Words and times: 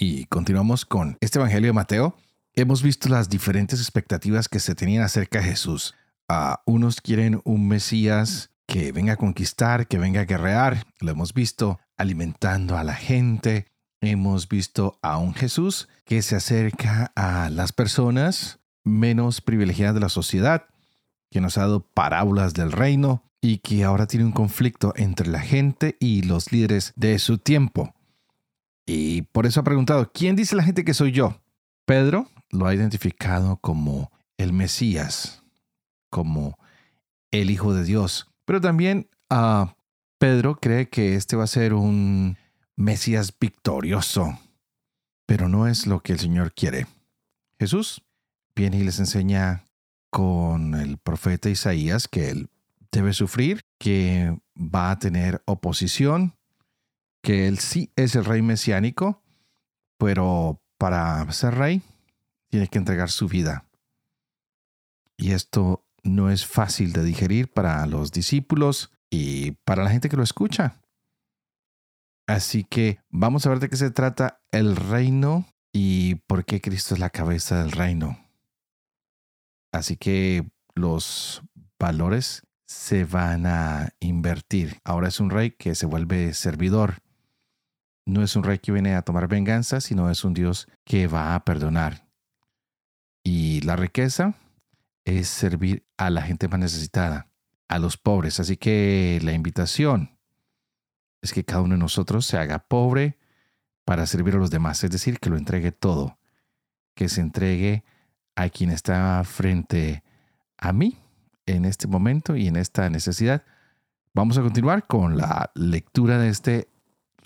Y 0.00 0.26
continuamos 0.26 0.84
con 0.86 1.18
este 1.20 1.40
Evangelio 1.40 1.70
de 1.70 1.72
Mateo. 1.72 2.16
Hemos 2.54 2.84
visto 2.84 3.08
las 3.08 3.28
diferentes 3.28 3.80
expectativas 3.80 4.48
que 4.48 4.60
se 4.60 4.76
tenían 4.76 5.02
acerca 5.02 5.40
de 5.40 5.46
Jesús. 5.46 5.96
A 6.28 6.62
unos 6.66 7.00
quieren 7.00 7.40
un 7.44 7.66
Mesías 7.66 8.52
que 8.68 8.92
venga 8.92 9.14
a 9.14 9.16
conquistar, 9.16 9.88
que 9.88 9.98
venga 9.98 10.20
a 10.20 10.24
guerrear. 10.24 10.84
Lo 11.00 11.10
hemos 11.10 11.34
visto 11.34 11.80
alimentando 11.96 12.78
a 12.78 12.84
la 12.84 12.94
gente. 12.94 13.66
Hemos 14.00 14.48
visto 14.48 15.00
a 15.02 15.18
un 15.18 15.34
Jesús 15.34 15.88
que 16.04 16.22
se 16.22 16.36
acerca 16.36 17.10
a 17.16 17.50
las 17.50 17.72
personas 17.72 18.60
menos 18.84 19.40
privilegiadas 19.40 19.96
de 19.96 20.00
la 20.00 20.10
sociedad, 20.10 20.66
que 21.28 21.40
nos 21.40 21.58
ha 21.58 21.62
dado 21.62 21.80
parábolas 21.80 22.54
del 22.54 22.70
reino 22.70 23.24
y 23.40 23.58
que 23.58 23.82
ahora 23.82 24.06
tiene 24.06 24.26
un 24.26 24.32
conflicto 24.32 24.92
entre 24.94 25.26
la 25.26 25.40
gente 25.40 25.96
y 25.98 26.22
los 26.22 26.52
líderes 26.52 26.92
de 26.94 27.18
su 27.18 27.38
tiempo. 27.38 27.96
Y 28.88 29.20
por 29.20 29.44
eso 29.44 29.60
ha 29.60 29.64
preguntado, 29.64 30.10
¿quién 30.14 30.34
dice 30.34 30.56
la 30.56 30.62
gente 30.62 30.82
que 30.82 30.94
soy 30.94 31.12
yo? 31.12 31.42
Pedro 31.84 32.26
lo 32.48 32.66
ha 32.66 32.74
identificado 32.74 33.58
como 33.58 34.10
el 34.38 34.54
Mesías, 34.54 35.44
como 36.08 36.58
el 37.30 37.50
Hijo 37.50 37.74
de 37.74 37.84
Dios. 37.84 38.32
Pero 38.46 38.62
también 38.62 39.10
uh, 39.28 39.66
Pedro 40.16 40.56
cree 40.58 40.88
que 40.88 41.16
este 41.16 41.36
va 41.36 41.44
a 41.44 41.48
ser 41.48 41.74
un 41.74 42.38
Mesías 42.76 43.34
victorioso. 43.38 44.38
Pero 45.26 45.50
no 45.50 45.68
es 45.68 45.86
lo 45.86 46.00
que 46.00 46.14
el 46.14 46.18
Señor 46.18 46.54
quiere. 46.54 46.86
Jesús 47.58 48.02
viene 48.56 48.78
y 48.78 48.84
les 48.84 48.98
enseña 49.00 49.66
con 50.08 50.74
el 50.74 50.96
profeta 50.96 51.50
Isaías 51.50 52.08
que 52.08 52.30
él 52.30 52.48
debe 52.90 53.12
sufrir, 53.12 53.60
que 53.78 54.34
va 54.56 54.92
a 54.92 54.98
tener 54.98 55.42
oposición, 55.44 56.37
que 57.22 57.48
él 57.48 57.58
sí 57.58 57.92
es 57.96 58.14
el 58.14 58.24
rey 58.24 58.42
mesiánico, 58.42 59.22
pero 59.98 60.62
para 60.78 61.30
ser 61.32 61.54
rey 61.54 61.82
tiene 62.50 62.68
que 62.68 62.78
entregar 62.78 63.10
su 63.10 63.28
vida. 63.28 63.66
Y 65.16 65.32
esto 65.32 65.84
no 66.02 66.30
es 66.30 66.46
fácil 66.46 66.92
de 66.92 67.04
digerir 67.04 67.52
para 67.52 67.84
los 67.86 68.12
discípulos 68.12 68.92
y 69.10 69.52
para 69.64 69.82
la 69.82 69.90
gente 69.90 70.08
que 70.08 70.16
lo 70.16 70.22
escucha. 70.22 70.80
Así 72.26 72.64
que 72.64 73.00
vamos 73.08 73.46
a 73.46 73.50
ver 73.50 73.58
de 73.58 73.68
qué 73.68 73.76
se 73.76 73.90
trata 73.90 74.40
el 74.52 74.76
reino 74.76 75.46
y 75.72 76.16
por 76.26 76.44
qué 76.44 76.60
Cristo 76.60 76.94
es 76.94 77.00
la 77.00 77.10
cabeza 77.10 77.58
del 77.58 77.72
reino. 77.72 78.18
Así 79.72 79.96
que 79.96 80.48
los 80.74 81.42
valores 81.78 82.42
se 82.66 83.04
van 83.04 83.46
a 83.46 83.94
invertir. 84.00 84.80
Ahora 84.84 85.08
es 85.08 85.20
un 85.20 85.30
rey 85.30 85.52
que 85.52 85.74
se 85.74 85.86
vuelve 85.86 86.34
servidor 86.34 87.02
no 88.08 88.22
es 88.22 88.36
un 88.36 88.42
rey 88.42 88.58
que 88.58 88.72
viene 88.72 88.94
a 88.94 89.02
tomar 89.02 89.28
venganza, 89.28 89.82
sino 89.82 90.10
es 90.10 90.24
un 90.24 90.32
Dios 90.32 90.66
que 90.84 91.06
va 91.06 91.34
a 91.34 91.44
perdonar. 91.44 92.08
Y 93.22 93.60
la 93.60 93.76
riqueza 93.76 94.34
es 95.04 95.28
servir 95.28 95.86
a 95.98 96.08
la 96.08 96.22
gente 96.22 96.48
más 96.48 96.58
necesitada, 96.58 97.28
a 97.68 97.78
los 97.78 97.98
pobres. 97.98 98.40
Así 98.40 98.56
que 98.56 99.20
la 99.22 99.32
invitación 99.32 100.18
es 101.20 101.34
que 101.34 101.44
cada 101.44 101.60
uno 101.60 101.74
de 101.74 101.80
nosotros 101.80 102.24
se 102.24 102.38
haga 102.38 102.60
pobre 102.60 103.18
para 103.84 104.06
servir 104.06 104.34
a 104.36 104.38
los 104.38 104.50
demás, 104.50 104.82
es 104.84 104.90
decir, 104.90 105.20
que 105.20 105.28
lo 105.28 105.36
entregue 105.36 105.72
todo, 105.72 106.18
que 106.94 107.10
se 107.10 107.20
entregue 107.20 107.84
a 108.36 108.48
quien 108.48 108.70
está 108.70 109.22
frente 109.24 110.02
a 110.56 110.72
mí 110.72 110.98
en 111.44 111.66
este 111.66 111.86
momento 111.86 112.36
y 112.36 112.46
en 112.46 112.56
esta 112.56 112.88
necesidad. 112.88 113.44
Vamos 114.14 114.38
a 114.38 114.42
continuar 114.42 114.86
con 114.86 115.18
la 115.18 115.50
lectura 115.54 116.18
de 116.18 116.30
este 116.30 116.67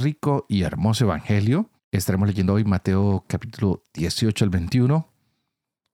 rico 0.02 0.46
y 0.48 0.62
hermoso 0.62 1.04
Evangelio. 1.04 1.70
Estaremos 1.90 2.28
leyendo 2.28 2.54
hoy 2.54 2.64
Mateo 2.64 3.24
capítulo 3.28 3.82
18 3.94 4.44
al 4.44 4.50
21 4.50 5.08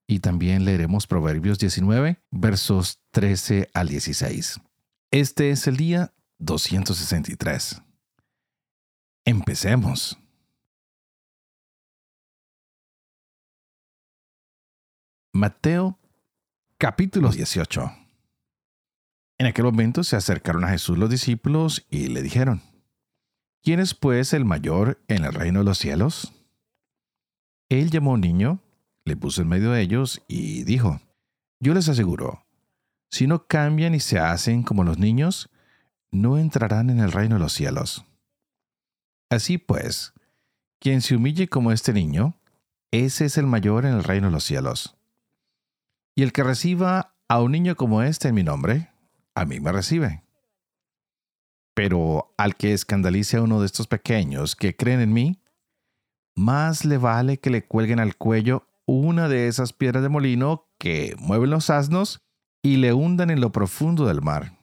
y 0.07 0.19
también 0.19 0.65
leeremos 0.65 1.07
Proverbios 1.07 1.59
19 1.59 2.19
versos 2.31 2.99
13 3.11 3.69
al 3.73 3.87
16. 3.87 4.59
Este 5.11 5.51
es 5.51 5.67
el 5.67 5.77
día 5.77 6.13
263. 6.39 7.81
Empecemos. 9.25 10.17
Mateo 15.31 15.99
capítulo 16.77 17.29
18. 17.29 17.91
En 19.37 19.45
aquel 19.45 19.65
momento 19.65 20.03
se 20.03 20.15
acercaron 20.15 20.65
a 20.65 20.69
Jesús 20.69 20.97
los 20.97 21.09
discípulos 21.09 21.85
y 21.89 22.07
le 22.07 22.21
dijeron, 22.21 22.61
¿Quién 23.61 23.79
es 23.79 23.93
pues 23.93 24.33
el 24.33 24.45
mayor 24.45 25.01
en 25.07 25.25
el 25.25 25.33
reino 25.33 25.59
de 25.59 25.65
los 25.65 25.77
cielos? 25.77 26.33
Él 27.67 27.91
llamó 27.91 28.11
a 28.11 28.13
un 28.15 28.21
niño, 28.21 28.59
le 29.03 29.17
puso 29.17 29.41
en 29.41 29.49
medio 29.49 29.71
de 29.71 29.81
ellos 29.81 30.21
y 30.27 30.63
dijo, 30.63 31.01
Yo 31.59 31.73
les 31.73 31.89
aseguro, 31.89 32.45
si 33.09 33.27
no 33.27 33.47
cambian 33.47 33.95
y 33.95 33.99
se 33.99 34.17
hacen 34.17 34.63
como 34.63 34.83
los 34.83 34.97
niños, 34.97 35.49
no 36.11 36.37
entrarán 36.37 36.89
en 36.89 36.99
el 36.99 37.11
reino 37.11 37.35
de 37.35 37.41
los 37.41 37.53
cielos. 37.53 38.05
Así 39.29 39.57
pues, 39.57 40.13
quien 40.79 41.01
se 41.01 41.15
humille 41.15 41.49
como 41.49 41.71
este 41.71 41.91
niño, 41.91 42.39
ese 42.91 43.25
es 43.25 43.37
el 43.37 43.45
mayor 43.45 43.85
en 43.85 43.93
el 43.93 44.03
reino 44.03 44.27
de 44.27 44.33
los 44.33 44.43
cielos. 44.45 44.97
Y 46.15 46.23
el 46.23 46.31
que 46.31 46.43
reciba 46.43 47.15
a 47.27 47.41
un 47.41 47.51
niño 47.51 47.75
como 47.75 48.01
este 48.01 48.29
en 48.29 48.35
mi 48.35 48.43
nombre, 48.43 48.89
a 49.35 49.45
mí 49.45 49.59
me 49.59 49.71
recibe. 49.71 50.23
Pero 51.79 52.33
al 52.35 52.57
que 52.57 52.73
escandalice 52.73 53.37
a 53.37 53.41
uno 53.41 53.61
de 53.61 53.65
estos 53.65 53.87
pequeños 53.87 54.57
que 54.57 54.75
creen 54.75 54.99
en 54.99 55.13
mí, 55.13 55.41
más 56.35 56.83
le 56.83 56.97
vale 56.97 57.37
que 57.37 57.49
le 57.49 57.65
cuelguen 57.65 58.01
al 58.01 58.17
cuello 58.17 58.67
una 58.85 59.29
de 59.29 59.47
esas 59.47 59.71
piedras 59.71 60.03
de 60.03 60.09
molino 60.09 60.67
que 60.77 61.15
mueven 61.19 61.51
los 61.51 61.69
asnos 61.69 62.19
y 62.61 62.75
le 62.75 62.91
hundan 62.91 63.29
en 63.29 63.39
lo 63.39 63.53
profundo 63.53 64.05
del 64.05 64.21
mar. 64.21 64.59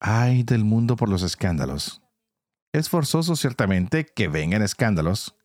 Ay 0.00 0.42
del 0.42 0.64
mundo 0.64 0.96
por 0.96 1.08
los 1.08 1.22
escándalos. 1.22 2.02
Es 2.72 2.88
forzoso 2.88 3.36
ciertamente 3.36 4.04
que 4.04 4.26
vengan 4.26 4.62
escándalos, 4.62 5.36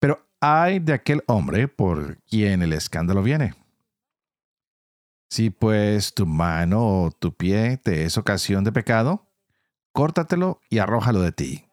pero 0.00 0.26
ay 0.40 0.80
de 0.80 0.92
aquel 0.92 1.22
hombre 1.28 1.68
por 1.68 2.20
quien 2.24 2.62
el 2.62 2.72
escándalo 2.72 3.22
viene. 3.22 3.54
Si 5.30 5.50
pues 5.50 6.12
tu 6.12 6.26
mano 6.26 7.04
o 7.04 7.10
tu 7.12 7.32
pie 7.32 7.76
te 7.76 8.04
es 8.04 8.18
ocasión 8.18 8.64
de 8.64 8.72
pecado, 8.72 9.28
córtatelo 9.92 10.60
y 10.68 10.78
arrójalo 10.78 11.20
de 11.20 11.30
ti. 11.30 11.64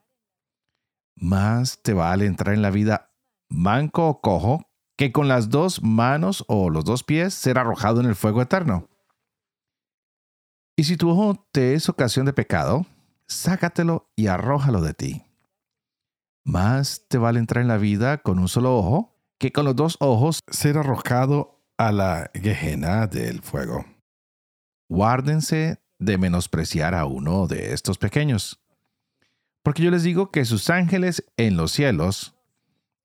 Más 1.16 1.82
te 1.82 1.94
vale 1.94 2.28
entrar 2.28 2.54
en 2.54 2.62
la 2.62 2.70
vida 2.70 3.12
manco 3.50 4.08
o 4.08 4.22
cojo 4.22 4.70
que 4.96 5.12
con 5.12 5.28
las 5.28 5.50
dos 5.50 5.82
manos 5.82 6.46
o 6.48 6.70
los 6.70 6.86
dos 6.86 7.04
pies 7.04 7.34
ser 7.34 7.58
arrojado 7.58 8.00
en 8.00 8.06
el 8.06 8.16
fuego 8.16 8.44
eterno. 8.44 8.90
Y 10.76 10.84
si 10.84 10.96
tu 10.96 11.10
ojo 11.10 11.48
te 11.52 11.74
es 11.74 11.90
ocasión 11.90 12.28
de 12.28 12.34
pecado, 12.34 12.86
sácatelo 13.26 14.12
y 14.16 14.28
arrójalo 14.28 14.82
de 14.82 14.94
ti. 14.94 15.24
Más 16.44 17.08
te 17.10 17.18
vale 17.18 17.40
entrar 17.40 17.64
en 17.64 17.68
la 17.68 17.78
vida 17.78 18.20
con 18.20 18.38
un 18.38 18.48
solo 18.48 18.78
ojo 18.78 19.16
que 19.40 19.52
con 19.52 19.66
los 19.66 19.76
dos 19.76 19.98
ojos 20.00 20.42
ser 20.48 20.78
arrojado 20.78 21.57
a 21.78 21.92
la 21.92 22.32
Gehenna 22.34 23.08
del 23.08 23.42
fuego. 23.42 23.86
Guárdense 24.90 25.80
de 26.00 26.18
menospreciar 26.18 26.94
a 26.96 27.06
uno 27.06 27.48
de 27.48 27.74
estos 27.74 27.98
pequeños, 27.98 28.60
porque 29.64 29.84
yo 29.84 29.92
les 29.92 30.04
digo 30.04 30.32
que 30.32 30.46
sus 30.46 30.70
ángeles 30.70 31.26
en 31.36 31.58
los 31.58 31.72
cielos 31.72 32.36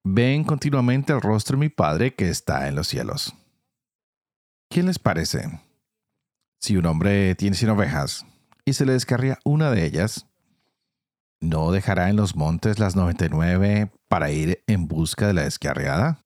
ven 0.05 0.45
continuamente 0.45 1.13
el 1.13 1.21
rostro 1.21 1.57
de 1.57 1.61
mi 1.61 1.69
Padre 1.69 2.15
que 2.15 2.29
está 2.29 2.69
en 2.69 2.75
los 2.75 2.89
cielos. 2.89 3.35
¿Quién 4.71 4.87
les 4.87 4.99
parece? 4.99 5.61
Si 6.61 6.77
un 6.77 6.87
hombre 6.87 7.35
tiene 7.35 7.57
cien 7.57 7.71
ovejas 7.71 8.25
y 8.65 8.75
se 8.75 8.87
le 8.87 8.93
descarría 8.93 9.39
una 9.45 9.71
de 9.71 9.85
ellas, 9.85 10.27
¿no 11.41 11.73
dejará 11.73 12.09
en 12.09 12.17
los 12.17 12.37
montes 12.37 12.79
las 12.79 12.95
noventa 12.95 13.27
y 13.27 13.29
nueve 13.29 13.91
para 14.09 14.31
ir 14.31 14.63
en 14.67 14.87
busca 14.87 15.27
de 15.27 15.35
la 15.35 15.43
descarriada? 15.43 16.25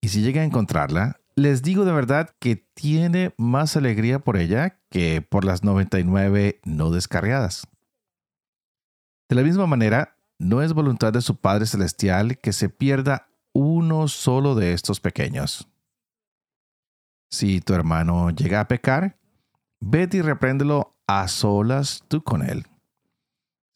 Y 0.00 0.08
si 0.08 0.22
llega 0.22 0.40
a 0.40 0.44
encontrarla, 0.44 1.20
les 1.36 1.62
digo 1.62 1.84
de 1.84 1.92
verdad 1.92 2.34
que 2.40 2.56
tiene 2.56 3.34
más 3.36 3.76
alegría 3.76 4.18
por 4.18 4.38
ella 4.38 4.80
que 4.90 5.20
por 5.20 5.44
las 5.44 5.62
99 5.62 6.60
no 6.64 6.90
descarriadas. 6.90 7.68
De 9.28 9.36
la 9.36 9.42
misma 9.42 9.66
manera, 9.66 10.16
no 10.38 10.62
es 10.62 10.72
voluntad 10.72 11.12
de 11.12 11.20
su 11.20 11.36
Padre 11.36 11.66
Celestial 11.66 12.38
que 12.38 12.52
se 12.52 12.68
pierda 12.68 13.28
uno 13.52 14.08
solo 14.08 14.54
de 14.54 14.72
estos 14.72 15.00
pequeños. 15.00 15.68
Si 17.30 17.60
tu 17.60 17.74
hermano 17.74 18.30
llega 18.30 18.60
a 18.60 18.68
pecar, 18.68 19.18
vete 19.80 20.18
y 20.18 20.22
repréndelo 20.22 20.96
a 21.06 21.28
solas 21.28 22.04
tú 22.08 22.22
con 22.22 22.42
él. 22.42 22.66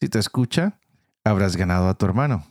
Si 0.00 0.08
te 0.08 0.18
escucha, 0.18 0.78
habrás 1.24 1.56
ganado 1.56 1.88
a 1.88 1.94
tu 1.94 2.06
hermano. 2.06 2.46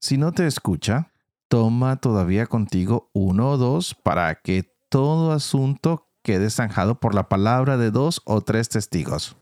Si 0.00 0.16
no 0.16 0.32
te 0.32 0.46
escucha, 0.46 1.09
toma 1.50 1.96
todavía 1.96 2.46
contigo 2.46 3.10
uno 3.12 3.50
o 3.50 3.56
dos 3.58 3.96
para 3.96 4.36
que 4.36 4.72
todo 4.88 5.32
asunto 5.32 6.08
quede 6.22 6.48
zanjado 6.48 7.00
por 7.00 7.12
la 7.12 7.28
palabra 7.28 7.76
de 7.76 7.90
dos 7.90 8.22
o 8.24 8.40
tres 8.40 8.68
testigos. 8.68 9.36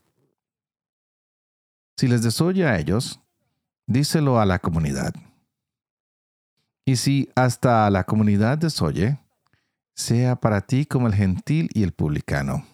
Si 1.97 2.07
les 2.07 2.23
desoye 2.23 2.65
a 2.65 2.79
ellos, 2.79 3.21
díselo 3.85 4.39
a 4.39 4.47
la 4.47 4.57
comunidad. 4.57 5.13
Y 6.83 6.95
si 6.95 7.29
hasta 7.35 7.87
la 7.91 8.05
comunidad 8.05 8.57
desoye, 8.57 9.19
sea 9.93 10.35
para 10.37 10.61
ti 10.61 10.87
como 10.87 11.05
el 11.05 11.13
gentil 11.13 11.69
y 11.75 11.83
el 11.83 11.91
publicano. 11.91 12.65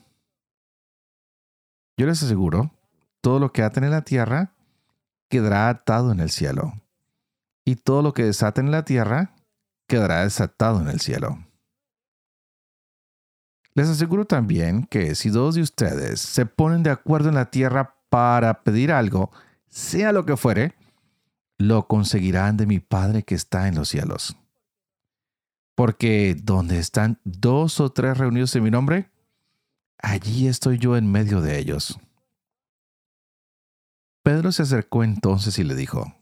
Yo 1.98 2.06
les 2.06 2.24
aseguro, 2.24 2.72
todo 3.20 3.40
lo 3.40 3.52
que 3.52 3.64
aten 3.64 3.84
en 3.84 3.92
la 3.92 4.04
tierra 4.04 4.54
quedará 5.30 5.68
atado 5.68 6.14
en 6.14 6.22
el 6.22 6.30
cielo, 6.30 6.74
y 7.66 7.76
todo 7.76 8.04
lo 8.04 8.14
que 8.14 8.24
desaten 8.24 8.68
en 8.68 8.72
la 8.72 8.86
tierra 8.86 9.36
quedará 9.88 10.24
desatado 10.24 10.80
en 10.80 10.88
el 10.88 11.00
cielo. 11.00 11.40
Les 13.74 13.90
aseguro 13.90 14.26
también 14.26 14.86
que 14.86 15.16
si 15.16 15.30
dos 15.30 15.56
de 15.56 15.62
ustedes 15.62 16.22
se 16.22 16.46
ponen 16.46 16.84
de 16.84 16.92
acuerdo 16.92 17.28
en 17.28 17.36
la 17.36 17.52
tierra 17.52 17.98
para 18.10 18.64
pedir 18.64 18.92
algo, 18.92 19.32
sea 19.68 20.14
lo 20.14 20.26
que 20.26 20.38
fuere, 20.38 20.76
lo 21.58 21.88
conseguirán 21.88 22.56
de 22.56 22.68
mi 22.68 22.80
Padre 22.80 23.24
que 23.24 23.36
está 23.36 23.68
en 23.68 23.76
los 23.76 23.90
cielos. 23.90 24.38
Porque 25.76 26.38
donde 26.42 26.80
están 26.80 27.20
dos 27.26 27.82
o 27.82 27.92
tres 27.92 28.18
reunidos 28.18 28.56
en 28.56 28.64
mi 28.64 28.72
nombre, 28.72 29.12
allí 29.98 30.48
estoy 30.48 30.78
yo 30.78 30.96
en 30.96 31.12
medio 31.12 31.42
de 31.42 31.60
ellos. 31.60 32.00
Pedro 34.24 34.54
se 34.54 34.64
acercó 34.64 35.04
entonces 35.04 35.60
y 35.60 35.66
le 35.66 35.76
dijo, 35.76 36.16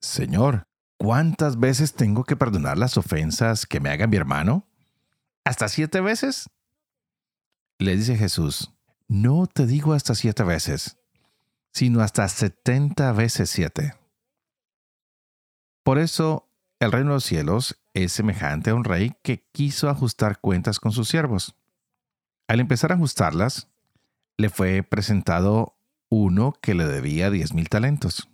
Señor, 0.00 0.68
¿cuántas 1.04 1.60
veces 1.60 1.92
tengo 1.92 2.24
que 2.24 2.34
perdonar 2.34 2.78
las 2.78 2.96
ofensas 2.96 3.66
que 3.66 3.78
me 3.78 3.90
haga 3.90 4.06
mi 4.06 4.16
hermano? 4.16 4.66
¿Hasta 5.44 5.68
siete 5.68 6.00
veces? 6.00 6.48
Le 7.78 7.94
dice 7.94 8.16
Jesús, 8.16 8.72
no 9.06 9.46
te 9.46 9.66
digo 9.66 9.92
hasta 9.92 10.14
siete 10.14 10.44
veces, 10.44 10.96
sino 11.74 12.00
hasta 12.00 12.26
setenta 12.28 13.12
veces 13.12 13.50
siete. 13.50 13.94
Por 15.82 15.98
eso 15.98 16.48
el 16.80 16.90
reino 16.90 17.10
de 17.10 17.16
los 17.16 17.24
cielos 17.24 17.78
es 17.92 18.12
semejante 18.12 18.70
a 18.70 18.74
un 18.74 18.84
rey 18.84 19.14
que 19.22 19.46
quiso 19.52 19.90
ajustar 19.90 20.40
cuentas 20.40 20.80
con 20.80 20.92
sus 20.92 21.08
siervos. 21.08 21.54
Al 22.48 22.60
empezar 22.60 22.92
a 22.92 22.94
ajustarlas, 22.94 23.68
le 24.38 24.48
fue 24.48 24.82
presentado 24.82 25.76
uno 26.08 26.54
que 26.62 26.72
le 26.72 26.86
debía 26.86 27.28
diez 27.28 27.52
mil 27.52 27.68
talentos. 27.68 28.30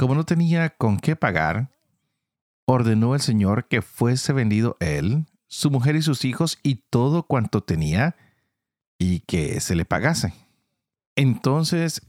Como 0.00 0.14
no 0.14 0.24
tenía 0.24 0.70
con 0.70 0.96
qué 0.96 1.14
pagar, 1.14 1.68
ordenó 2.64 3.14
el 3.14 3.20
Señor 3.20 3.68
que 3.68 3.82
fuese 3.82 4.32
vendido 4.32 4.78
él, 4.80 5.26
su 5.46 5.70
mujer 5.70 5.94
y 5.94 6.00
sus 6.00 6.24
hijos 6.24 6.58
y 6.62 6.76
todo 6.88 7.24
cuanto 7.24 7.62
tenía, 7.62 8.16
y 8.98 9.20
que 9.20 9.60
se 9.60 9.74
le 9.74 9.84
pagase. 9.84 10.32
Entonces 11.16 12.00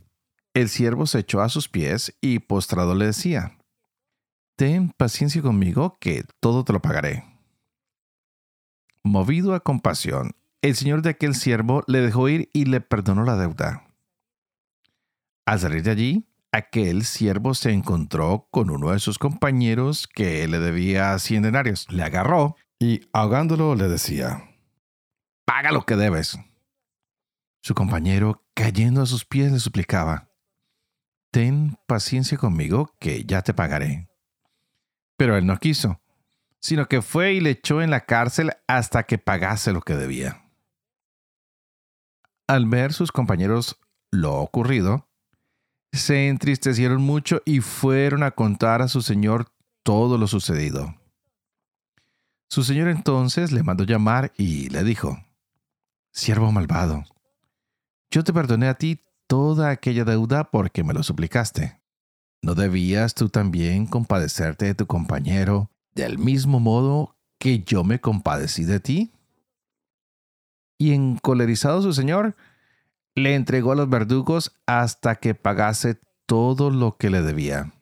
el 0.54 0.70
siervo 0.70 1.06
se 1.06 1.20
echó 1.20 1.42
a 1.42 1.50
sus 1.50 1.68
pies 1.68 2.16
y 2.22 2.40
postrado 2.40 2.96
le 2.96 3.08
decía, 3.08 3.58
Ten 4.56 4.92
paciencia 4.96 5.42
conmigo, 5.42 5.98
que 6.00 6.24
todo 6.40 6.64
te 6.64 6.72
lo 6.72 6.82
pagaré. 6.82 7.26
Movido 9.04 9.54
a 9.54 9.60
compasión, 9.60 10.32
el 10.62 10.78
señor 10.78 11.02
de 11.02 11.10
aquel 11.10 11.36
siervo 11.36 11.84
le 11.88 12.00
dejó 12.00 12.30
ir 12.30 12.50
y 12.54 12.64
le 12.64 12.80
perdonó 12.80 13.26
la 13.26 13.36
deuda. 13.36 13.86
Al 15.46 15.60
salir 15.60 15.84
de 15.84 15.92
allí, 15.92 16.31
aquel 16.52 17.06
siervo 17.06 17.54
se 17.54 17.72
encontró 17.72 18.48
con 18.52 18.70
uno 18.70 18.92
de 18.92 19.00
sus 19.00 19.18
compañeros 19.18 20.08
que 20.08 20.48
le 20.48 20.60
debía 20.60 21.18
cien 21.20 21.44
denarios. 21.44 21.88
Le 21.90 22.04
agarró 22.04 22.56
y 22.80 23.02
ahogándolo 23.14 23.76
le 23.76 23.88
decía, 23.88 24.50
Paga 25.46 25.72
lo 25.72 25.86
que 25.86 25.96
debes. 25.96 26.38
Su 27.62 27.76
compañero, 27.76 28.44
cayendo 28.54 29.02
a 29.02 29.06
sus 29.06 29.26
pies, 29.26 29.52
le 29.52 29.60
suplicaba, 29.60 30.30
Ten 31.32 31.78
paciencia 31.88 32.38
conmigo, 32.38 32.94
que 33.00 33.24
ya 33.24 33.42
te 33.42 33.54
pagaré. 33.54 34.10
Pero 35.18 35.38
él 35.38 35.46
no 35.46 35.58
quiso, 35.58 36.02
sino 36.60 36.88
que 36.88 37.02
fue 37.02 37.34
y 37.34 37.40
le 37.40 37.52
echó 37.52 37.82
en 37.82 37.90
la 37.90 38.06
cárcel 38.06 38.52
hasta 38.68 39.04
que 39.04 39.18
pagase 39.18 39.72
lo 39.72 39.82
que 39.82 39.96
debía. 39.96 40.46
Al 42.48 42.66
ver 42.66 42.92
sus 42.92 43.12
compañeros 43.12 43.80
lo 44.10 44.36
ocurrido, 44.36 45.11
se 45.92 46.30
entristecieron 46.30 47.02
mucho 47.02 47.42
y 47.46 47.60
fueron 47.62 48.24
a 48.24 48.32
contar 48.32 48.82
a 48.82 48.88
su 48.88 49.02
señor 49.02 49.52
todo 49.84 50.18
lo 50.18 50.28
sucedido. 50.28 50.96
Su 52.50 52.64
señor 52.64 52.90
entonces 52.90 53.52
le 53.52 53.64
mandó 53.64 53.84
llamar 53.84 54.32
y 54.38 54.70
le 54.70 54.84
dijo, 54.84 55.18
Siervo 56.14 56.52
malvado, 56.52 57.04
yo 58.10 58.24
te 58.24 58.34
perdoné 58.34 58.68
a 58.68 58.74
ti 58.74 59.00
toda 59.28 59.70
aquella 59.70 60.04
deuda 60.04 60.52
porque 60.52 60.84
me 60.84 60.94
lo 60.94 61.04
suplicaste. 61.04 61.80
¿No 62.42 62.56
debías 62.56 63.14
tú 63.14 63.30
también 63.30 63.86
compadecerte 63.86 64.66
de 64.66 64.76
tu 64.76 64.88
compañero 64.88 65.70
del 65.96 66.18
mismo 66.18 66.60
modo 66.60 67.16
que 67.40 67.60
yo 67.60 67.84
me 67.84 68.02
compadecí 68.02 68.66
de 68.66 68.80
ti? 68.80 69.14
Y 70.78 70.94
encolerizado 70.94 71.82
su 71.82 71.94
señor, 71.94 72.36
le 73.16 73.36
entregó 73.36 73.74
a 73.74 73.76
los 73.76 73.90
verdugos 73.90 74.56
hasta 74.66 75.16
que 75.16 75.36
pagase 75.36 76.00
todo 76.26 76.70
lo 76.70 76.98
que 76.98 77.10
le 77.10 77.22
debía. 77.22 77.74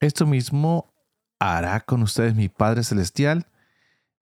Esto 0.00 0.26
mismo 0.26 0.94
hará 1.38 1.80
con 1.80 2.02
ustedes 2.02 2.34
mi 2.34 2.48
Padre 2.48 2.84
Celestial 2.84 3.46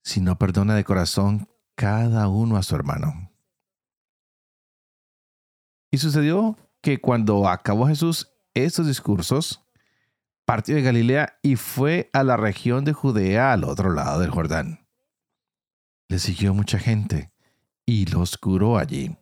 si 0.03 0.21
no 0.21 0.39
perdona 0.39 0.75
de 0.75 0.85
corazón 0.85 1.49
cada 1.75 2.29
uno 2.29 2.57
a 2.57 2.63
su 2.63 2.75
hermano. 2.75 3.31
Y 5.91 5.99
sucedió 5.99 6.57
que 6.81 7.01
cuando 7.01 7.49
acabó 7.49 7.87
Jesús 7.87 8.33
estos 8.55 8.87
discursos, 8.87 9.63
partió 10.45 10.75
de 10.77 10.83
Galilea 10.83 11.39
y 11.43 11.57
fue 11.57 12.11
a 12.13 12.23
la 12.23 12.37
región 12.37 12.85
de 12.85 12.93
Judea 12.93 13.53
al 13.53 13.65
otro 13.65 13.93
lado 13.93 14.21
del 14.21 14.31
Jordán. 14.31 14.89
Le 16.09 16.19
siguió 16.19 16.55
mucha 16.55 16.79
gente 16.79 17.33
y 17.87 18.07
los 18.07 18.37
curó 18.37 18.77
allí. 18.77 19.17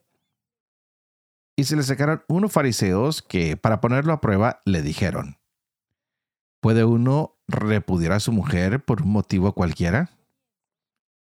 Y 1.56 1.64
se 1.64 1.76
le 1.76 1.82
sacaron 1.82 2.24
unos 2.26 2.50
fariseos 2.50 3.22
que, 3.22 3.56
para 3.56 3.80
ponerlo 3.80 4.12
a 4.12 4.20
prueba, 4.20 4.60
le 4.64 4.82
dijeron, 4.82 5.38
¿puede 6.60 6.84
uno 6.84 7.36
repudiar 7.46 8.12
a 8.12 8.20
su 8.20 8.32
mujer 8.32 8.84
por 8.84 9.02
un 9.02 9.10
motivo 9.10 9.52
cualquiera? 9.52 10.10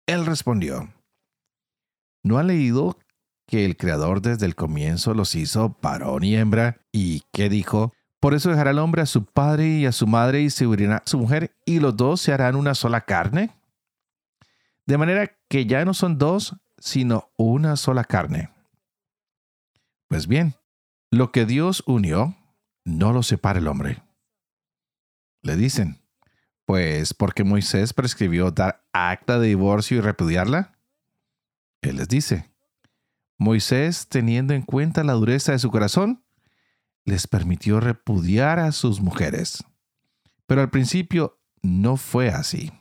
Él 0.08 0.26
respondió, 0.26 0.92
¿no 2.24 2.40
ha 2.40 2.44
leído 2.44 2.98
que 3.48 3.66
el 3.66 3.78
Creador 3.78 4.22
desde 4.22 4.48
el 4.48 4.56
comienzo 4.56 5.14
los 5.14 5.36
hizo 5.36 5.78
varón 5.82 6.24
y 6.24 6.36
hembra, 6.36 6.82
y 6.92 7.22
que 7.32 7.50
dijo, 7.50 7.94
por 8.20 8.34
eso 8.34 8.50
dejará 8.50 8.72
el 8.72 8.80
hombre 8.80 9.04
a 9.04 9.06
su 9.06 9.26
padre 9.26 9.68
y 9.68 9.86
a 9.86 9.92
su 9.92 10.08
madre 10.08 10.42
y 10.42 10.50
se 10.50 10.66
unirá 10.66 10.98
a 10.98 11.04
su 11.06 11.20
mujer, 11.20 11.56
y 11.66 11.80
los 11.80 11.96
dos 11.96 12.22
se 12.22 12.34
harán 12.34 12.56
una 12.56 12.74
sola 12.74 13.02
carne. 13.02 13.52
De 14.88 14.98
manera 14.98 15.32
que 15.48 15.68
ya 15.68 15.86
no 15.86 15.94
son 15.94 16.18
dos, 16.18 16.56
sino 16.86 17.32
una 17.36 17.78
sola 17.78 18.04
carne. 18.04 18.52
Pues 20.08 20.28
bien, 20.28 20.54
lo 21.10 21.32
que 21.32 21.48
Dios 21.48 21.84
unió, 21.88 22.38
no 22.86 23.12
lo 23.12 23.24
separa 23.24 23.58
el 23.58 23.68
hombre. 23.68 24.04
Le 25.42 25.56
dicen, 25.56 26.00
pues 26.64 27.16
porque 27.16 27.44
Moisés 27.44 27.94
prescribió 27.94 28.52
dar 28.52 28.88
acta 28.94 29.40
de 29.40 29.48
divorcio 29.48 29.98
y 29.98 30.02
repudiarla. 30.02 30.78
Él 31.82 31.98
les 31.98 32.08
dice, 32.08 32.54
Moisés, 33.40 34.08
teniendo 34.08 34.54
en 34.54 34.62
cuenta 34.62 35.04
la 35.04 35.14
dureza 35.14 35.54
de 35.54 35.60
su 35.60 35.72
corazón, 35.72 36.24
les 37.04 37.26
permitió 37.26 37.80
repudiar 37.80 38.60
a 38.60 38.72
sus 38.72 39.02
mujeres. 39.02 39.64
Pero 40.46 40.62
al 40.62 40.70
principio 40.70 41.42
no 41.64 41.98
fue 41.98 42.30
así. 42.30 42.72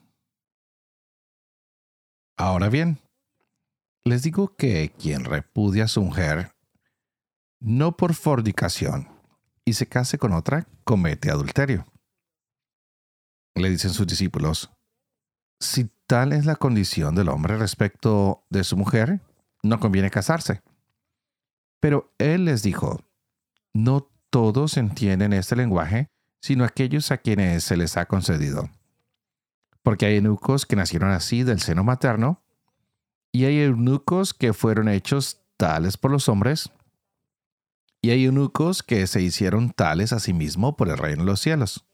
Ahora 2.36 2.68
bien, 2.68 3.00
les 4.04 4.22
digo 4.22 4.54
que 4.54 4.92
quien 4.98 5.24
repudia 5.24 5.84
a 5.84 5.88
su 5.88 6.02
mujer, 6.02 6.54
no 7.60 7.96
por 7.96 8.14
fornicación, 8.14 9.08
y 9.64 9.72
se 9.72 9.86
case 9.86 10.18
con 10.18 10.32
otra, 10.32 10.68
comete 10.84 11.30
adulterio. 11.30 11.86
Le 13.54 13.70
dicen 13.70 13.90
sus 13.90 14.06
discípulos, 14.06 14.70
si 15.58 15.90
tal 16.06 16.32
es 16.34 16.44
la 16.44 16.56
condición 16.56 17.14
del 17.14 17.30
hombre 17.30 17.56
respecto 17.56 18.44
de 18.50 18.64
su 18.64 18.76
mujer, 18.76 19.22
no 19.62 19.80
conviene 19.80 20.10
casarse. 20.10 20.62
Pero 21.80 22.12
él 22.18 22.44
les 22.44 22.62
dijo, 22.62 23.00
no 23.72 24.10
todos 24.28 24.76
entienden 24.76 25.32
este 25.32 25.56
lenguaje, 25.56 26.08
sino 26.42 26.64
aquellos 26.64 27.10
a 27.10 27.18
quienes 27.18 27.64
se 27.64 27.78
les 27.78 27.96
ha 27.96 28.04
concedido. 28.06 28.68
Porque 29.82 30.04
hay 30.06 30.16
eunucos 30.16 30.66
que 30.66 30.76
nacieron 30.76 31.10
así 31.10 31.42
del 31.42 31.60
seno 31.60 31.84
materno, 31.84 32.43
y 33.34 33.46
hay 33.46 33.58
eunucos 33.58 34.32
que 34.32 34.52
fueron 34.52 34.88
hechos 34.88 35.40
tales 35.56 35.96
por 35.96 36.12
los 36.12 36.28
hombres, 36.28 36.70
y 38.00 38.10
hay 38.10 38.26
eunucos 38.26 38.84
que 38.84 39.08
se 39.08 39.22
hicieron 39.22 39.72
tales 39.72 40.12
a 40.12 40.20
sí 40.20 40.32
mismo 40.32 40.76
por 40.76 40.88
el 40.88 40.96
reino 40.96 41.24
de 41.24 41.30
los 41.30 41.40
cielos. 41.40 41.84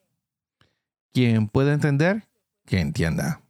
Quien 1.15 1.49
pueda 1.49 1.73
entender, 1.73 2.29
que 2.67 2.81
entienda. 2.81 3.41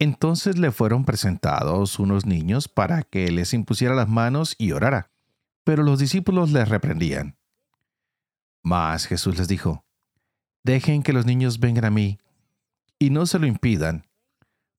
Entonces 0.00 0.58
le 0.58 0.72
fueron 0.72 1.04
presentados 1.04 2.00
unos 2.00 2.26
niños 2.26 2.66
para 2.66 3.04
que 3.04 3.30
les 3.30 3.54
impusiera 3.54 3.94
las 3.94 4.08
manos 4.08 4.56
y 4.58 4.72
orara. 4.72 5.12
Pero 5.62 5.84
los 5.84 6.00
discípulos 6.00 6.50
les 6.50 6.68
reprendían. 6.68 7.38
Mas 8.64 9.06
Jesús 9.06 9.38
les 9.38 9.46
dijo, 9.46 9.84
Dejen 10.64 11.04
que 11.04 11.12
los 11.12 11.26
niños 11.26 11.60
vengan 11.60 11.84
a 11.84 11.90
mí, 11.90 12.18
y 12.98 13.10
no 13.10 13.24
se 13.26 13.38
lo 13.38 13.46
impidan, 13.46 14.04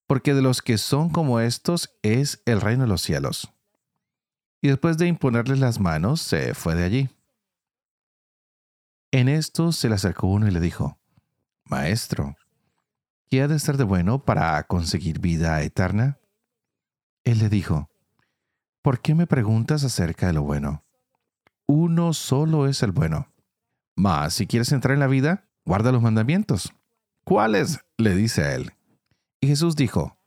porque 0.07 0.33
de 0.33 0.41
los 0.41 0.61
que 0.61 0.77
son 0.77 1.09
como 1.09 1.39
estos 1.39 1.95
es 2.01 2.41
el 2.45 2.61
reino 2.61 2.83
de 2.83 2.89
los 2.89 3.01
cielos. 3.01 3.51
Y 4.61 4.69
después 4.69 4.97
de 4.97 5.07
imponerles 5.07 5.59
las 5.59 5.79
manos, 5.79 6.21
se 6.21 6.53
fue 6.53 6.75
de 6.75 6.83
allí. 6.83 7.09
En 9.11 9.29
esto 9.29 9.71
se 9.71 9.89
le 9.89 9.95
acercó 9.95 10.27
uno 10.27 10.47
y 10.47 10.51
le 10.51 10.59
dijo, 10.59 10.97
Maestro, 11.65 12.35
¿qué 13.29 13.41
ha 13.41 13.47
de 13.47 13.59
ser 13.59 13.77
de 13.77 13.83
bueno 13.83 14.23
para 14.23 14.61
conseguir 14.63 15.19
vida 15.19 15.61
eterna? 15.61 16.19
Él 17.23 17.39
le 17.39 17.49
dijo, 17.49 17.89
¿por 18.81 19.01
qué 19.01 19.15
me 19.15 19.27
preguntas 19.27 19.83
acerca 19.83 20.27
de 20.27 20.33
lo 20.33 20.43
bueno? 20.43 20.83
Uno 21.65 22.13
solo 22.13 22.67
es 22.67 22.83
el 22.83 22.91
bueno. 22.91 23.33
Mas 23.95 24.33
si 24.35 24.45
quieres 24.45 24.71
entrar 24.71 24.93
en 24.93 24.99
la 24.99 25.07
vida, 25.07 25.47
guarda 25.65 25.91
los 25.91 26.01
mandamientos. 26.01 26.73
¿Cuáles? 27.23 27.79
le 27.97 28.15
dice 28.15 28.43
a 28.43 28.55
él. 28.55 28.73
Y 29.45 29.47
Jesús 29.47 29.75
dijo, 29.75 30.17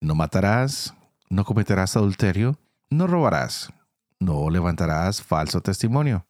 no 0.00 0.14
matarás, 0.14 0.94
no 1.28 1.44
cometerás 1.44 1.98
adulterio, 1.98 2.58
no 2.88 3.06
robarás, 3.06 3.70
no 4.20 4.48
levantarás 4.48 5.20
falso 5.20 5.60
testimonio. 5.60 6.26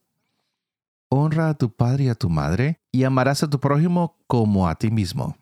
Honra 1.08 1.50
a 1.50 1.54
tu 1.54 1.72
padre 1.72 2.02
y 2.02 2.08
a 2.08 2.16
tu 2.16 2.28
madre, 2.28 2.80
y 2.90 3.04
amarás 3.04 3.44
a 3.44 3.50
tu 3.50 3.60
prójimo 3.60 4.18
como 4.26 4.68
a 4.68 4.74
ti 4.74 4.90
mismo. 4.90 5.36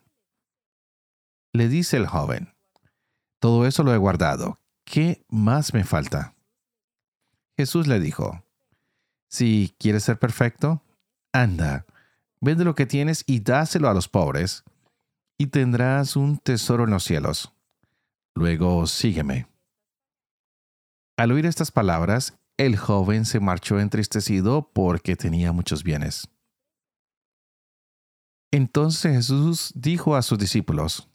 Le 1.51 1.67
dice 1.67 1.97
el 1.97 2.05
joven, 2.05 2.53
todo 3.39 3.65
eso 3.65 3.81
lo 3.81 3.91
he 3.91 3.97
guardado, 3.97 4.59
¿qué 4.83 5.25
más 5.29 5.73
me 5.73 5.83
falta? 5.83 6.35
Jesús 7.57 7.87
le 7.87 7.99
dijo, 7.99 8.43
si 9.29 9.73
quieres 9.79 10.03
ser 10.03 10.19
perfecto, 10.19 10.83
anda, 11.33 11.87
vende 12.39 12.65
lo 12.65 12.75
que 12.75 12.85
tienes 12.85 13.23
y 13.25 13.39
dáselo 13.39 13.89
a 13.89 13.95
los 13.95 14.07
pobres, 14.07 14.63
y 15.41 15.47
tendrás 15.47 16.17
un 16.17 16.37
tesoro 16.37 16.83
en 16.83 16.91
los 16.91 17.03
cielos. 17.03 17.51
Luego 18.35 18.85
sígueme. 18.85 19.47
Al 21.17 21.31
oír 21.31 21.47
estas 21.47 21.71
palabras, 21.71 22.37
el 22.57 22.77
joven 22.77 23.25
se 23.25 23.39
marchó 23.39 23.79
entristecido 23.79 24.69
porque 24.71 25.15
tenía 25.15 25.51
muchos 25.51 25.83
bienes. 25.83 26.29
Entonces 28.51 29.15
Jesús 29.15 29.71
dijo 29.73 30.15
a 30.15 30.21
sus 30.21 30.37
discípulos, 30.37 31.09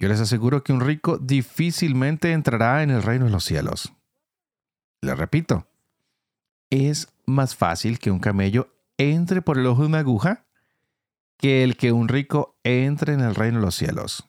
Yo 0.00 0.08
les 0.08 0.18
aseguro 0.18 0.64
que 0.64 0.72
un 0.72 0.80
rico 0.80 1.16
difícilmente 1.16 2.32
entrará 2.32 2.82
en 2.82 2.90
el 2.90 3.04
reino 3.04 3.26
de 3.26 3.30
los 3.30 3.44
cielos. 3.44 3.92
Le 5.00 5.14
repito, 5.14 5.68
es 6.70 7.06
más 7.24 7.54
fácil 7.54 8.00
que 8.00 8.10
un 8.10 8.18
camello 8.18 8.74
entre 8.98 9.42
por 9.42 9.58
el 9.58 9.66
ojo 9.66 9.82
de 9.82 9.86
una 9.86 9.98
aguja 10.00 10.44
que 11.40 11.64
el 11.64 11.78
que 11.78 11.90
un 11.90 12.08
rico 12.08 12.58
entre 12.64 13.14
en 13.14 13.20
el 13.20 13.34
reino 13.34 13.60
de 13.60 13.64
los 13.64 13.74
cielos. 13.74 14.28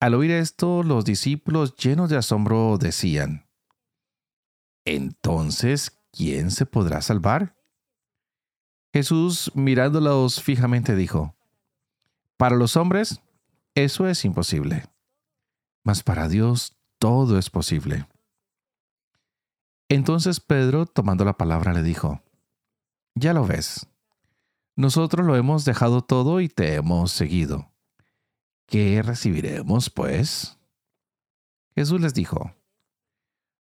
Al 0.00 0.14
oír 0.14 0.32
esto, 0.32 0.82
los 0.82 1.04
discípulos 1.04 1.76
llenos 1.76 2.10
de 2.10 2.16
asombro 2.16 2.76
decían, 2.76 3.48
Entonces, 4.84 5.96
¿quién 6.10 6.50
se 6.50 6.66
podrá 6.66 7.02
salvar? 7.02 7.56
Jesús, 8.92 9.52
mirándolos 9.54 10.42
fijamente, 10.42 10.96
dijo, 10.96 11.36
Para 12.36 12.56
los 12.56 12.76
hombres, 12.76 13.20
eso 13.76 14.08
es 14.08 14.24
imposible, 14.24 14.86
mas 15.84 16.02
para 16.02 16.26
Dios 16.26 16.76
todo 16.98 17.38
es 17.38 17.48
posible. 17.48 18.08
Entonces 19.88 20.40
Pedro, 20.40 20.86
tomando 20.86 21.24
la 21.24 21.36
palabra, 21.36 21.72
le 21.74 21.84
dijo, 21.84 22.22
Ya 23.14 23.32
lo 23.32 23.46
ves, 23.46 23.86
nosotros 24.80 25.26
lo 25.26 25.36
hemos 25.36 25.64
dejado 25.64 26.02
todo 26.02 26.40
y 26.40 26.48
te 26.48 26.74
hemos 26.74 27.12
seguido. 27.12 27.70
¿Qué 28.66 29.02
recibiremos, 29.02 29.90
pues? 29.90 30.58
Jesús 31.74 32.00
les 32.00 32.14
dijo, 32.14 32.52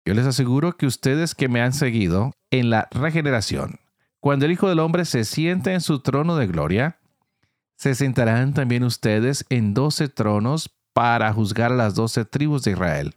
Yo 0.06 0.14
les 0.14 0.26
aseguro 0.26 0.76
que 0.76 0.88
ustedes 0.88 1.36
que 1.36 1.48
me 1.48 1.62
han 1.62 1.74
seguido 1.74 2.32
en 2.52 2.70
la 2.70 2.88
regeneración, 2.92 3.80
cuando 4.20 4.46
el 4.46 4.52
Hijo 4.52 4.68
del 4.70 4.80
Hombre 4.80 5.06
se 5.06 5.24
siente 5.24 5.74
en 5.74 5.82
su 5.82 6.00
trono 6.00 6.36
de 6.36 6.48
gloria, 6.48 7.00
se 7.76 7.96
sentarán 7.96 8.54
también 8.54 8.84
ustedes 8.84 9.46
en 9.50 9.74
doce 9.74 10.08
tronos 10.08 10.76
para 10.94 11.32
juzgar 11.34 11.72
a 11.72 11.76
las 11.76 11.96
doce 11.96 12.26
tribus 12.26 12.64
de 12.64 12.72
Israel. 12.72 13.16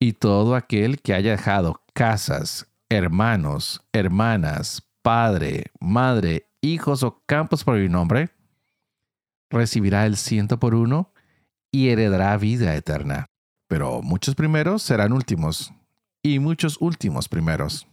Y 0.00 0.14
todo 0.14 0.56
aquel 0.56 1.00
que 1.00 1.14
haya 1.14 1.32
dejado 1.32 1.82
casas, 1.92 2.66
hermanos, 2.88 3.82
hermanas, 3.92 4.82
padre, 5.02 5.66
madre 5.78 6.51
hijos 6.62 7.02
o 7.02 7.22
campos 7.26 7.64
por 7.64 7.76
mi 7.76 7.88
nombre, 7.88 8.30
recibirá 9.50 10.06
el 10.06 10.16
ciento 10.16 10.58
por 10.58 10.74
uno 10.74 11.12
y 11.70 11.88
heredará 11.88 12.36
vida 12.38 12.74
eterna. 12.74 13.26
Pero 13.68 14.00
muchos 14.02 14.34
primeros 14.34 14.82
serán 14.82 15.12
últimos, 15.12 15.72
y 16.22 16.38
muchos 16.38 16.78
últimos 16.80 17.28
primeros. 17.28 17.86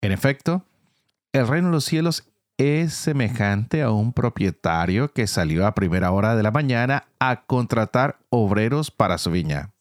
En 0.00 0.12
efecto, 0.12 0.64
el 1.32 1.46
reino 1.46 1.68
de 1.68 1.74
los 1.74 1.84
cielos 1.84 2.28
es 2.56 2.94
semejante 2.94 3.82
a 3.82 3.90
un 3.90 4.12
propietario 4.12 5.12
que 5.12 5.26
salió 5.26 5.66
a 5.66 5.74
primera 5.74 6.10
hora 6.10 6.34
de 6.34 6.42
la 6.42 6.50
mañana 6.50 7.06
a 7.20 7.44
contratar 7.46 8.18
obreros 8.30 8.90
para 8.90 9.18
su 9.18 9.30
viña. 9.30 9.74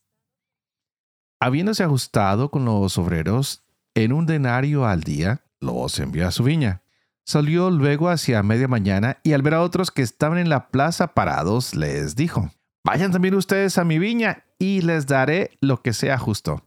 Habiéndose 1.40 1.84
ajustado 1.84 2.50
con 2.50 2.66
los 2.66 2.98
obreros 2.98 3.64
en 3.96 4.12
un 4.12 4.26
denario 4.26 4.86
al 4.86 5.02
día, 5.02 5.44
los 5.60 5.98
envió 6.00 6.28
a 6.28 6.32
su 6.32 6.44
viña. 6.44 6.82
Salió 7.28 7.70
luego 7.70 8.08
hacia 8.08 8.42
media 8.42 8.70
mañana 8.70 9.18
y 9.22 9.34
al 9.34 9.42
ver 9.42 9.56
a 9.56 9.62
otros 9.62 9.92
que 9.92 10.02
estaban 10.02 10.38
en 10.38 10.48
la 10.48 10.70
plaza 10.70 11.08
parados, 11.08 11.76
les 11.76 12.16
dijo, 12.16 12.52
Vayan 12.86 13.12
también 13.12 13.36
ustedes 13.36 13.78
a 13.78 13.84
mi 13.84 14.00
viña 14.00 14.46
y 14.58 14.80
les 14.80 15.08
daré 15.08 15.52
lo 15.60 15.82
que 15.82 15.92
sea 15.92 16.18
justo. 16.18 16.64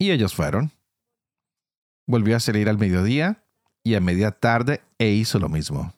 Y 0.00 0.10
ellos 0.10 0.34
fueron. 0.34 0.72
Volvió 2.08 2.36
a 2.36 2.40
salir 2.40 2.68
al 2.68 2.76
mediodía 2.76 3.44
y 3.84 3.94
a 3.94 4.00
media 4.00 4.32
tarde 4.32 4.82
e 4.98 5.10
hizo 5.10 5.38
lo 5.38 5.48
mismo. 5.48 5.94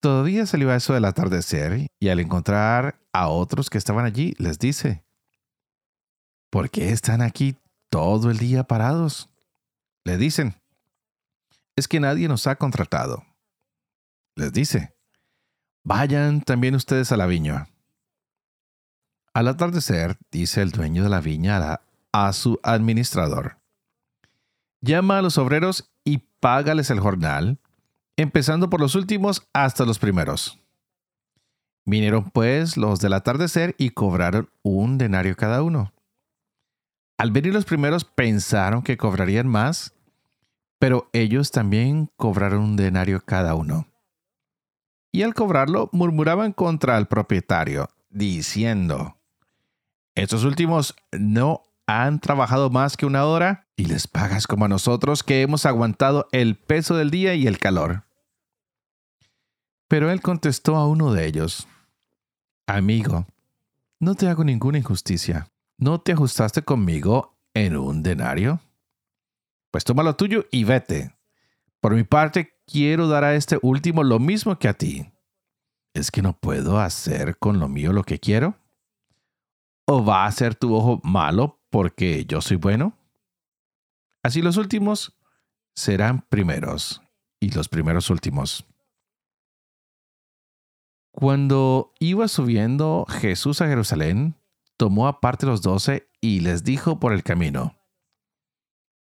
Todavía 0.00 0.46
salió 0.46 0.70
a 0.70 0.76
eso 0.76 0.94
del 0.94 1.04
atardecer 1.04 1.88
y 1.98 2.08
al 2.10 2.20
encontrar 2.20 3.00
a 3.12 3.26
otros 3.26 3.68
que 3.68 3.78
estaban 3.78 4.04
allí, 4.04 4.36
les 4.38 4.60
dice, 4.60 5.02
¿por 6.50 6.70
qué 6.70 6.90
están 6.90 7.22
aquí 7.22 7.56
todo 7.90 8.30
el 8.30 8.38
día 8.38 8.62
parados? 8.62 9.28
Le 10.04 10.16
dicen, 10.18 10.54
es 11.78 11.88
que 11.88 12.00
nadie 12.00 12.28
nos 12.28 12.46
ha 12.46 12.56
contratado. 12.56 13.24
Les 14.34 14.52
dice, 14.52 14.94
vayan 15.84 16.42
también 16.42 16.74
ustedes 16.74 17.12
a 17.12 17.16
la 17.16 17.26
viña. 17.26 17.68
Al 19.32 19.48
atardecer, 19.48 20.16
dice 20.30 20.62
el 20.62 20.70
dueño 20.70 21.02
de 21.02 21.08
la 21.08 21.20
viña 21.20 21.80
a, 22.12 22.32
su 22.32 22.58
administrador, 22.62 23.58
llama 24.80 25.18
a 25.18 25.22
los 25.22 25.38
obreros 25.38 25.92
y 26.04 26.18
págales 26.40 26.90
el 26.90 27.00
jornal, 27.00 27.60
empezando 28.16 28.68
por 28.70 28.80
los 28.80 28.94
últimos 28.94 29.48
hasta 29.52 29.84
los 29.84 29.98
primeros. 29.98 30.58
Vinieron 31.84 32.30
pues 32.30 32.76
los 32.76 33.00
del 33.00 33.12
atardecer 33.12 33.74
y 33.78 33.90
cobraron 33.90 34.50
un 34.62 34.98
denario 34.98 35.36
cada 35.36 35.62
uno. 35.62 35.92
Al 37.16 37.30
venir 37.30 37.52
los 37.52 37.64
primeros 37.64 38.04
pensaron 38.04 38.82
que 38.82 38.96
cobrarían 38.96 39.48
más 39.48 39.94
pero 40.78 41.08
ellos 41.12 41.50
también 41.50 42.10
cobraron 42.16 42.60
un 42.60 42.76
denario 42.76 43.24
cada 43.24 43.54
uno. 43.54 43.86
Y 45.12 45.22
al 45.22 45.34
cobrarlo 45.34 45.88
murmuraban 45.92 46.52
contra 46.52 46.98
el 46.98 47.06
propietario, 47.06 47.88
diciendo, 48.10 49.16
Estos 50.14 50.44
últimos 50.44 50.94
no 51.12 51.62
han 51.86 52.20
trabajado 52.20 52.68
más 52.68 52.96
que 52.96 53.06
una 53.06 53.24
hora 53.24 53.66
y 53.74 53.86
les 53.86 54.06
pagas 54.06 54.46
como 54.46 54.66
a 54.66 54.68
nosotros 54.68 55.22
que 55.22 55.40
hemos 55.40 55.64
aguantado 55.64 56.28
el 56.32 56.56
peso 56.56 56.96
del 56.96 57.10
día 57.10 57.34
y 57.34 57.46
el 57.46 57.58
calor. 57.58 58.04
Pero 59.88 60.10
él 60.10 60.20
contestó 60.20 60.76
a 60.76 60.86
uno 60.86 61.12
de 61.12 61.26
ellos, 61.26 61.66
Amigo, 62.66 63.26
no 63.98 64.14
te 64.14 64.28
hago 64.28 64.44
ninguna 64.44 64.76
injusticia. 64.76 65.48
¿No 65.78 66.00
te 66.00 66.12
ajustaste 66.12 66.62
conmigo 66.62 67.38
en 67.54 67.76
un 67.76 68.02
denario? 68.02 68.60
Pues 69.70 69.84
toma 69.84 70.02
lo 70.02 70.16
tuyo 70.16 70.46
y 70.50 70.64
vete. 70.64 71.14
Por 71.80 71.94
mi 71.94 72.04
parte, 72.04 72.54
quiero 72.66 73.08
dar 73.08 73.24
a 73.24 73.34
este 73.34 73.58
último 73.62 74.02
lo 74.02 74.18
mismo 74.18 74.58
que 74.58 74.68
a 74.68 74.74
ti. 74.74 75.12
¿Es 75.94 76.10
que 76.10 76.22
no 76.22 76.38
puedo 76.38 76.78
hacer 76.78 77.38
con 77.38 77.58
lo 77.58 77.68
mío 77.68 77.92
lo 77.92 78.04
que 78.04 78.18
quiero? 78.18 78.56
¿O 79.86 80.04
va 80.04 80.26
a 80.26 80.32
ser 80.32 80.54
tu 80.54 80.74
ojo 80.74 81.00
malo 81.02 81.60
porque 81.70 82.24
yo 82.26 82.40
soy 82.40 82.56
bueno? 82.56 82.96
Así 84.22 84.42
los 84.42 84.56
últimos 84.56 85.18
serán 85.74 86.22
primeros 86.28 87.02
y 87.40 87.50
los 87.52 87.68
primeros 87.68 88.10
últimos. 88.10 88.66
Cuando 91.12 91.94
iba 91.98 92.28
subiendo 92.28 93.06
Jesús 93.08 93.60
a 93.60 93.66
Jerusalén, 93.66 94.36
tomó 94.76 95.08
aparte 95.08 95.46
los 95.46 95.62
doce 95.62 96.08
y 96.20 96.40
les 96.40 96.64
dijo 96.64 97.00
por 97.00 97.12
el 97.12 97.22
camino, 97.22 97.77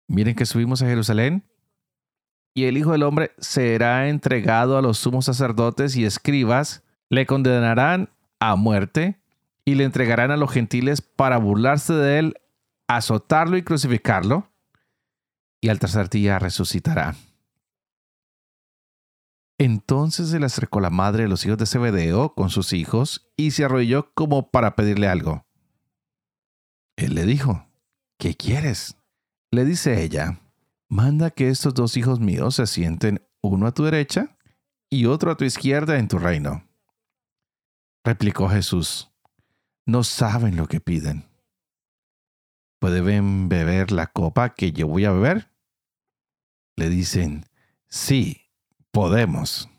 miren 0.07 0.35
que 0.35 0.45
subimos 0.45 0.81
a 0.81 0.87
Jerusalén 0.87 1.43
y 2.57 2.65
el 2.65 2.75
Hijo 2.75 2.91
del 2.91 3.03
Hombre 3.03 3.33
será 3.37 4.09
entregado 4.09 4.79
a 4.79 4.81
los 4.81 4.97
sumos 4.97 5.25
sacerdotes 5.25 5.95
y 5.95 6.05
escribas, 6.05 6.83
le 7.07 7.27
condenarán 7.27 8.09
a 8.39 8.55
muerte 8.55 9.21
y 9.63 9.75
le 9.75 9.83
entregarán 9.83 10.31
a 10.31 10.37
los 10.37 10.51
gentiles 10.51 11.01
para 11.01 11.37
burlarse 11.37 11.93
de 11.93 12.17
él, 12.17 12.41
azotarlo 12.87 13.57
y 13.57 13.63
crucificarlo, 13.63 14.49
y 15.61 15.69
al 15.69 15.77
tercer 15.77 16.09
día 16.09 16.39
resucitará. 16.39 17.15
Entonces 19.59 20.29
se 20.29 20.39
le 20.39 20.47
acercó 20.47 20.79
la 20.79 20.89
madre 20.89 21.23
de 21.23 21.29
los 21.29 21.45
hijos 21.45 21.59
de 21.59 21.67
Zebedeo 21.67 22.33
con 22.33 22.49
sus 22.49 22.73
hijos 22.73 23.29
y 23.37 23.51
se 23.51 23.65
arrodilló 23.65 24.13
como 24.15 24.49
para 24.49 24.75
pedirle 24.75 25.07
algo. 25.07 25.45
Él 26.95 27.13
le 27.13 27.25
dijo, 27.25 27.67
¿qué 28.17 28.35
quieres? 28.35 28.96
Le 29.51 29.63
dice 29.63 30.03
ella, 30.03 30.41
manda 30.89 31.31
que 31.31 31.49
estos 31.49 31.73
dos 31.73 31.95
hijos 31.95 32.19
míos 32.19 32.55
se 32.55 32.67
sienten 32.67 33.25
uno 33.41 33.67
a 33.67 33.73
tu 33.73 33.83
derecha 33.83 34.37
y 34.89 35.05
otro 35.05 35.31
a 35.31 35.37
tu 35.37 35.45
izquierda 35.45 35.97
en 35.97 36.07
tu 36.07 36.19
reino. 36.19 36.67
Replicó 38.03 38.49
Jesús, 38.49 39.09
no 39.85 40.03
saben 40.03 40.57
lo 40.57 40.67
que 40.67 40.81
piden. 40.81 41.29
¿Pueden 42.79 43.49
beber 43.49 43.91
la 43.91 44.07
copa 44.07 44.53
que 44.53 44.71
yo 44.71 44.87
voy 44.87 45.05
a 45.05 45.11
beber? 45.11 45.49
Le 46.75 46.89
dicen, 46.89 47.45
sí, 47.87 48.51
podemos. 48.91 49.69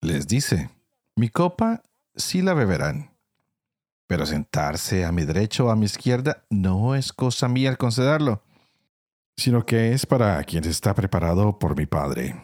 Les 0.00 0.26
dice, 0.26 0.70
mi 1.16 1.28
copa 1.28 1.82
sí 2.14 2.42
la 2.42 2.54
beberán, 2.54 3.13
pero 4.06 4.26
sentarse 4.26 5.04
a 5.04 5.12
mi 5.12 5.24
derecha 5.24 5.64
o 5.64 5.70
a 5.70 5.76
mi 5.76 5.86
izquierda 5.86 6.44
no 6.50 6.94
es 6.94 7.12
cosa 7.12 7.48
mía 7.48 7.70
el 7.70 7.78
concederlo, 7.78 8.42
sino 9.36 9.64
que 9.64 9.92
es 9.92 10.06
para 10.06 10.42
quien 10.44 10.64
está 10.64 10.94
preparado 10.94 11.58
por 11.58 11.76
mi 11.76 11.86
Padre. 11.86 12.36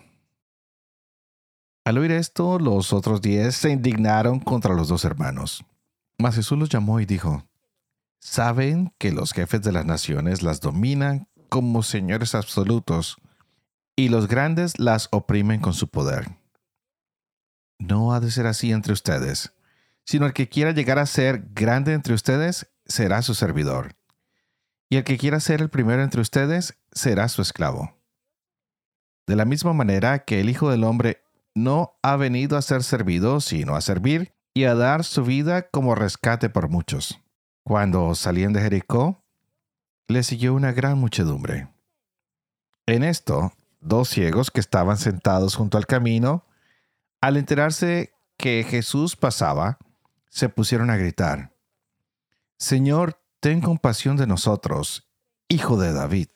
Al 1.84 1.98
oír 1.98 2.12
esto, 2.12 2.58
los 2.58 2.92
otros 2.92 3.20
diez 3.20 3.56
se 3.56 3.70
indignaron 3.70 4.40
contra 4.40 4.74
los 4.74 4.88
dos 4.88 5.04
hermanos. 5.04 5.64
Mas 6.18 6.34
Jesús 6.34 6.58
los 6.58 6.68
llamó 6.68 7.00
y 7.00 7.06
dijo, 7.06 7.46
Saben 8.20 8.92
que 8.98 9.12
los 9.12 9.32
jefes 9.32 9.62
de 9.62 9.72
las 9.72 9.86
naciones 9.86 10.42
las 10.42 10.60
dominan 10.60 11.26
como 11.48 11.82
señores 11.82 12.34
absolutos, 12.34 13.16
y 13.96 14.08
los 14.08 14.28
grandes 14.28 14.78
las 14.78 15.08
oprimen 15.10 15.60
con 15.60 15.74
su 15.74 15.88
poder. 15.88 16.36
No 17.78 18.12
ha 18.12 18.20
de 18.20 18.30
ser 18.30 18.46
así 18.46 18.72
entre 18.72 18.92
ustedes, 18.92 19.52
sino 20.10 20.26
el 20.26 20.32
que 20.32 20.48
quiera 20.48 20.72
llegar 20.72 20.98
a 20.98 21.06
ser 21.06 21.50
grande 21.54 21.92
entre 21.92 22.14
ustedes 22.14 22.68
será 22.84 23.22
su 23.22 23.32
servidor, 23.32 23.94
y 24.88 24.96
el 24.96 25.04
que 25.04 25.16
quiera 25.16 25.38
ser 25.38 25.60
el 25.60 25.70
primero 25.70 26.02
entre 26.02 26.20
ustedes 26.20 26.80
será 26.90 27.28
su 27.28 27.42
esclavo. 27.42 27.96
De 29.28 29.36
la 29.36 29.44
misma 29.44 29.72
manera 29.72 30.24
que 30.24 30.40
el 30.40 30.50
Hijo 30.50 30.68
del 30.68 30.82
Hombre 30.82 31.22
no 31.54 31.92
ha 32.02 32.16
venido 32.16 32.56
a 32.56 32.62
ser 32.62 32.82
servido, 32.82 33.40
sino 33.40 33.76
a 33.76 33.80
servir 33.80 34.34
y 34.52 34.64
a 34.64 34.74
dar 34.74 35.04
su 35.04 35.22
vida 35.22 35.68
como 35.68 35.94
rescate 35.94 36.48
por 36.50 36.68
muchos. 36.68 37.20
Cuando 37.62 38.16
salían 38.16 38.52
de 38.52 38.62
Jericó, 38.62 39.22
le 40.08 40.24
siguió 40.24 40.54
una 40.54 40.72
gran 40.72 40.98
muchedumbre. 40.98 41.68
En 42.86 43.04
esto, 43.04 43.52
dos 43.78 44.08
ciegos 44.08 44.50
que 44.50 44.58
estaban 44.58 44.96
sentados 44.96 45.54
junto 45.54 45.78
al 45.78 45.86
camino, 45.86 46.46
al 47.20 47.36
enterarse 47.36 48.12
que 48.36 48.66
Jesús 48.68 49.14
pasaba, 49.14 49.78
se 50.30 50.48
pusieron 50.48 50.88
a 50.88 50.96
gritar, 50.96 51.52
Señor, 52.56 53.20
ten 53.40 53.60
compasión 53.60 54.16
de 54.16 54.26
nosotros, 54.26 55.06
hijo 55.48 55.76
de 55.76 55.92
David. 55.92 56.28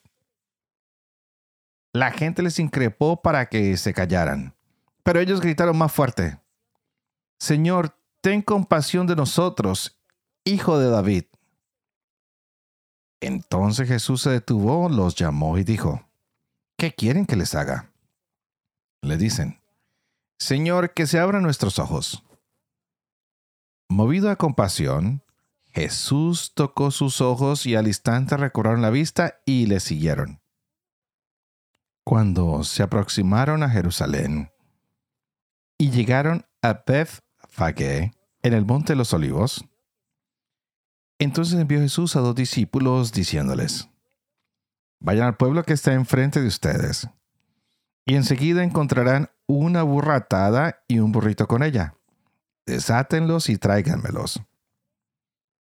La 1.93 2.11
gente 2.11 2.43
les 2.43 2.59
increpó 2.59 3.23
para 3.23 3.49
que 3.49 3.77
se 3.79 3.95
callaran, 3.95 4.55
pero 5.03 5.21
ellos 5.21 5.41
gritaron 5.41 5.79
más 5.79 5.93
fuerte, 5.93 6.39
Señor, 7.39 7.97
ten 8.21 8.43
compasión 8.43 9.07
de 9.07 9.17
nosotros, 9.17 9.99
hijo 10.45 10.79
de 10.79 10.89
David. 10.89 11.25
Entonces 13.21 13.89
Jesús 13.89 14.23
se 14.23 14.31
detuvo, 14.31 14.89
los 14.89 15.15
llamó 15.15 15.59
y 15.59 15.65
dijo, 15.65 16.07
¿qué 16.77 16.93
quieren 16.93 17.27
que 17.27 17.37
les 17.37 17.55
haga? 17.55 17.91
Le 19.03 19.17
dicen, 19.17 19.61
Señor, 20.39 20.95
que 20.95 21.07
se 21.07 21.19
abran 21.19 21.43
nuestros 21.43 21.79
ojos. 21.79 22.23
Movido 23.95 24.29
a 24.29 24.35
compasión, 24.35 25.23
Jesús 25.71 26.53
tocó 26.57 26.91
sus 26.91 27.21
ojos 27.21 27.65
y 27.65 27.77
al 27.77 27.87
instante 27.87 28.37
recobraron 28.37 28.83
la 28.83 28.91
vista 28.91 29.37
y 29.47 29.67
le 29.67 29.79
siguieron. 29.79 30.43
Cuando 32.03 32.65
se 32.65 32.83
aproximaron 32.83 33.63
a 33.63 33.71
Jerusalén 33.71 34.51
y 35.79 35.93
llegaron 35.93 36.45
a 36.61 36.83
Bethfagé, 36.85 38.11
en 38.43 38.53
el 38.53 38.65
monte 38.65 38.95
de 38.95 38.97
los 38.97 39.15
olivos, 39.15 39.65
entonces 41.21 41.55
envió 41.61 41.79
Jesús 41.79 42.17
a 42.17 42.21
dos 42.21 42.35
discípulos 42.35 43.13
diciéndoles, 43.13 43.89
Vayan 44.99 45.29
al 45.29 45.37
pueblo 45.37 45.63
que 45.63 45.73
está 45.73 45.93
enfrente 45.93 46.41
de 46.41 46.49
ustedes, 46.49 47.09
y 48.05 48.17
enseguida 48.17 48.65
encontrarán 48.65 49.31
una 49.47 49.85
burra 49.85 50.17
atada 50.17 50.83
y 50.89 50.99
un 50.99 51.13
burrito 51.13 51.47
con 51.47 51.63
ella. 51.63 51.95
Desátenlos 52.67 53.49
y 53.49 53.59
tráiganmelos. 53.59 54.43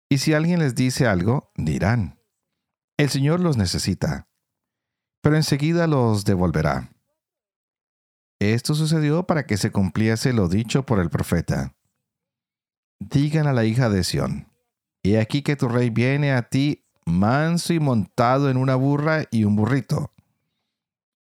Y 0.10 0.18
si 0.18 0.34
alguien 0.34 0.60
les 0.60 0.76
dice 0.76 1.08
algo, 1.08 1.52
dirán, 1.56 2.20
el 2.98 3.10
Señor 3.10 3.40
los 3.40 3.56
necesita, 3.58 4.28
pero 5.22 5.38
enseguida 5.38 5.88
los 5.88 6.26
devolverá. 6.26 6.92
Esto 8.40 8.74
sucedió 8.74 9.24
para 9.24 9.46
que 9.46 9.56
se 9.56 9.72
cumpliese 9.72 10.34
lo 10.34 10.48
dicho 10.48 10.86
por 10.86 11.00
el 11.00 11.10
profeta. 11.10 11.76
Digan 13.00 13.48
a 13.48 13.54
la 13.54 13.66
hija 13.66 13.90
de 13.90 14.04
Sión, 14.04 14.52
He 15.04 15.20
aquí 15.20 15.42
que 15.42 15.56
tu 15.56 15.68
rey 15.68 15.90
viene 15.90 16.34
a 16.34 16.50
ti 16.50 16.86
manso 17.06 17.74
y 17.74 17.80
montado 17.80 18.50
en 18.50 18.58
una 18.58 18.76
burra 18.76 19.24
y 19.32 19.46
un 19.46 19.56
burrito, 19.56 20.14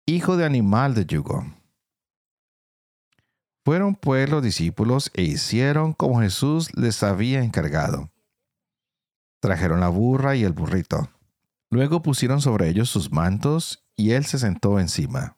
hijo 0.07 0.37
de 0.37 0.45
animal 0.45 0.95
de 0.95 1.07
yugo. 1.07 1.45
Fueron 3.71 3.95
pues 3.95 4.29
los 4.29 4.43
discípulos 4.43 5.13
e 5.15 5.23
hicieron 5.23 5.93
como 5.93 6.23
Jesús 6.23 6.77
les 6.77 7.05
había 7.05 7.45
encargado. 7.45 8.11
Trajeron 9.41 9.79
la 9.79 9.89
burra 9.89 10.35
y 10.35 10.43
el 10.43 10.53
burrito. 10.53 11.09
Luego 11.71 12.03
pusieron 12.03 12.41
sobre 12.41 12.69
ellos 12.69 12.91
sus 12.91 13.13
mantos 13.13 13.87
y 13.95 14.11
él 14.11 14.25
se 14.25 14.41
sentó 14.41 14.81
encima. 14.81 15.37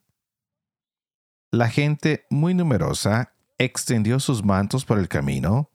La 1.51 1.69
gente 1.69 2.25
muy 2.31 2.55
numerosa 2.55 3.35
extendió 3.59 4.19
sus 4.19 4.43
mantos 4.43 4.87
por 4.87 4.99
el 4.99 5.09
camino 5.09 5.69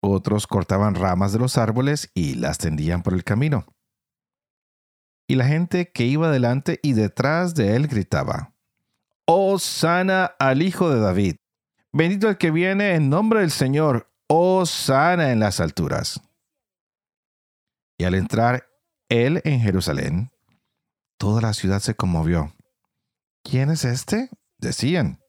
otros 0.00 0.46
cortaban 0.46 0.94
ramas 0.94 1.34
de 1.34 1.38
los 1.38 1.58
árboles 1.58 2.10
y 2.14 2.36
las 2.36 2.56
tendían 2.56 3.02
por 3.02 3.12
el 3.12 3.24
camino. 3.24 3.66
Y 5.28 5.34
la 5.34 5.44
gente 5.44 5.92
que 5.92 6.06
iba 6.06 6.30
delante 6.30 6.80
y 6.82 6.94
detrás 6.94 7.54
de 7.54 7.76
él 7.76 7.88
gritaba, 7.88 8.54
Oh 9.26 9.58
sana 9.58 10.24
al 10.38 10.62
Hijo 10.62 10.88
de 10.88 11.00
David, 11.00 11.36
bendito 11.94 12.28
el 12.28 12.36
que 12.36 12.50
viene 12.50 12.94
en 12.94 13.08
nombre 13.08 13.40
del 13.40 13.52
Señor, 13.52 14.10
oh 14.26 14.66
sana 14.66 15.30
en 15.30 15.40
las 15.40 15.60
alturas. 15.60 16.20
Y 17.96 18.04
al 18.04 18.14
entrar 18.14 18.66
él 19.08 19.40
en 19.44 19.60
Jerusalén, 19.60 20.30
toda 21.18 21.40
la 21.40 21.54
ciudad 21.54 21.78
se 21.78 21.94
conmovió. 21.94 22.52
¿Quién 23.44 23.70
es 23.70 23.84
este? 23.84 24.28
decían. 24.58 25.20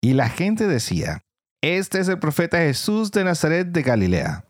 Y 0.00 0.14
la 0.14 0.28
gente 0.28 0.66
decía, 0.66 1.24
este 1.60 2.00
es 2.00 2.08
el 2.08 2.18
profeta 2.18 2.58
Jesús 2.58 3.10
de 3.10 3.24
Nazaret 3.24 3.68
de 3.68 3.82
Galilea. 3.82 4.44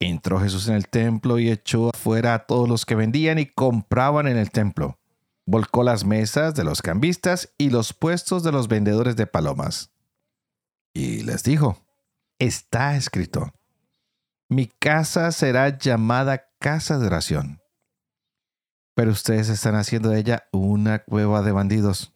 Entró 0.00 0.40
Jesús 0.40 0.68
en 0.68 0.74
el 0.74 0.88
templo 0.88 1.38
y 1.38 1.50
echó 1.50 1.90
afuera 1.90 2.34
a 2.34 2.46
todos 2.46 2.68
los 2.68 2.86
que 2.86 2.94
vendían 2.94 3.38
y 3.38 3.46
compraban 3.46 4.28
en 4.28 4.36
el 4.36 4.50
templo. 4.50 4.98
Volcó 5.46 5.82
las 5.82 6.04
mesas 6.04 6.54
de 6.54 6.64
los 6.64 6.82
cambistas 6.82 7.52
y 7.58 7.70
los 7.70 7.92
puestos 7.92 8.42
de 8.42 8.52
los 8.52 8.68
vendedores 8.68 9.16
de 9.16 9.26
palomas. 9.26 9.90
Y 10.94 11.22
les 11.22 11.42
dijo, 11.42 11.84
está 12.38 12.96
escrito, 12.96 13.52
mi 14.48 14.66
casa 14.66 15.32
será 15.32 15.78
llamada 15.78 16.50
casa 16.58 16.98
de 16.98 17.06
oración. 17.06 17.60
pero 18.94 19.10
ustedes 19.10 19.48
están 19.48 19.74
haciendo 19.74 20.10
de 20.10 20.18
ella 20.20 20.48
una 20.52 21.00
cueva 21.00 21.42
de 21.42 21.52
bandidos. 21.52 22.12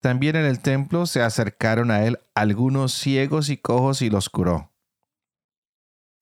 También 0.00 0.34
en 0.36 0.44
el 0.44 0.60
templo 0.60 1.06
se 1.06 1.22
acercaron 1.22 1.90
a 1.90 2.04
él 2.04 2.18
algunos 2.34 2.92
ciegos 2.92 3.48
y 3.48 3.56
cojos 3.56 4.02
y 4.02 4.10
los 4.10 4.28
curó. 4.28 4.72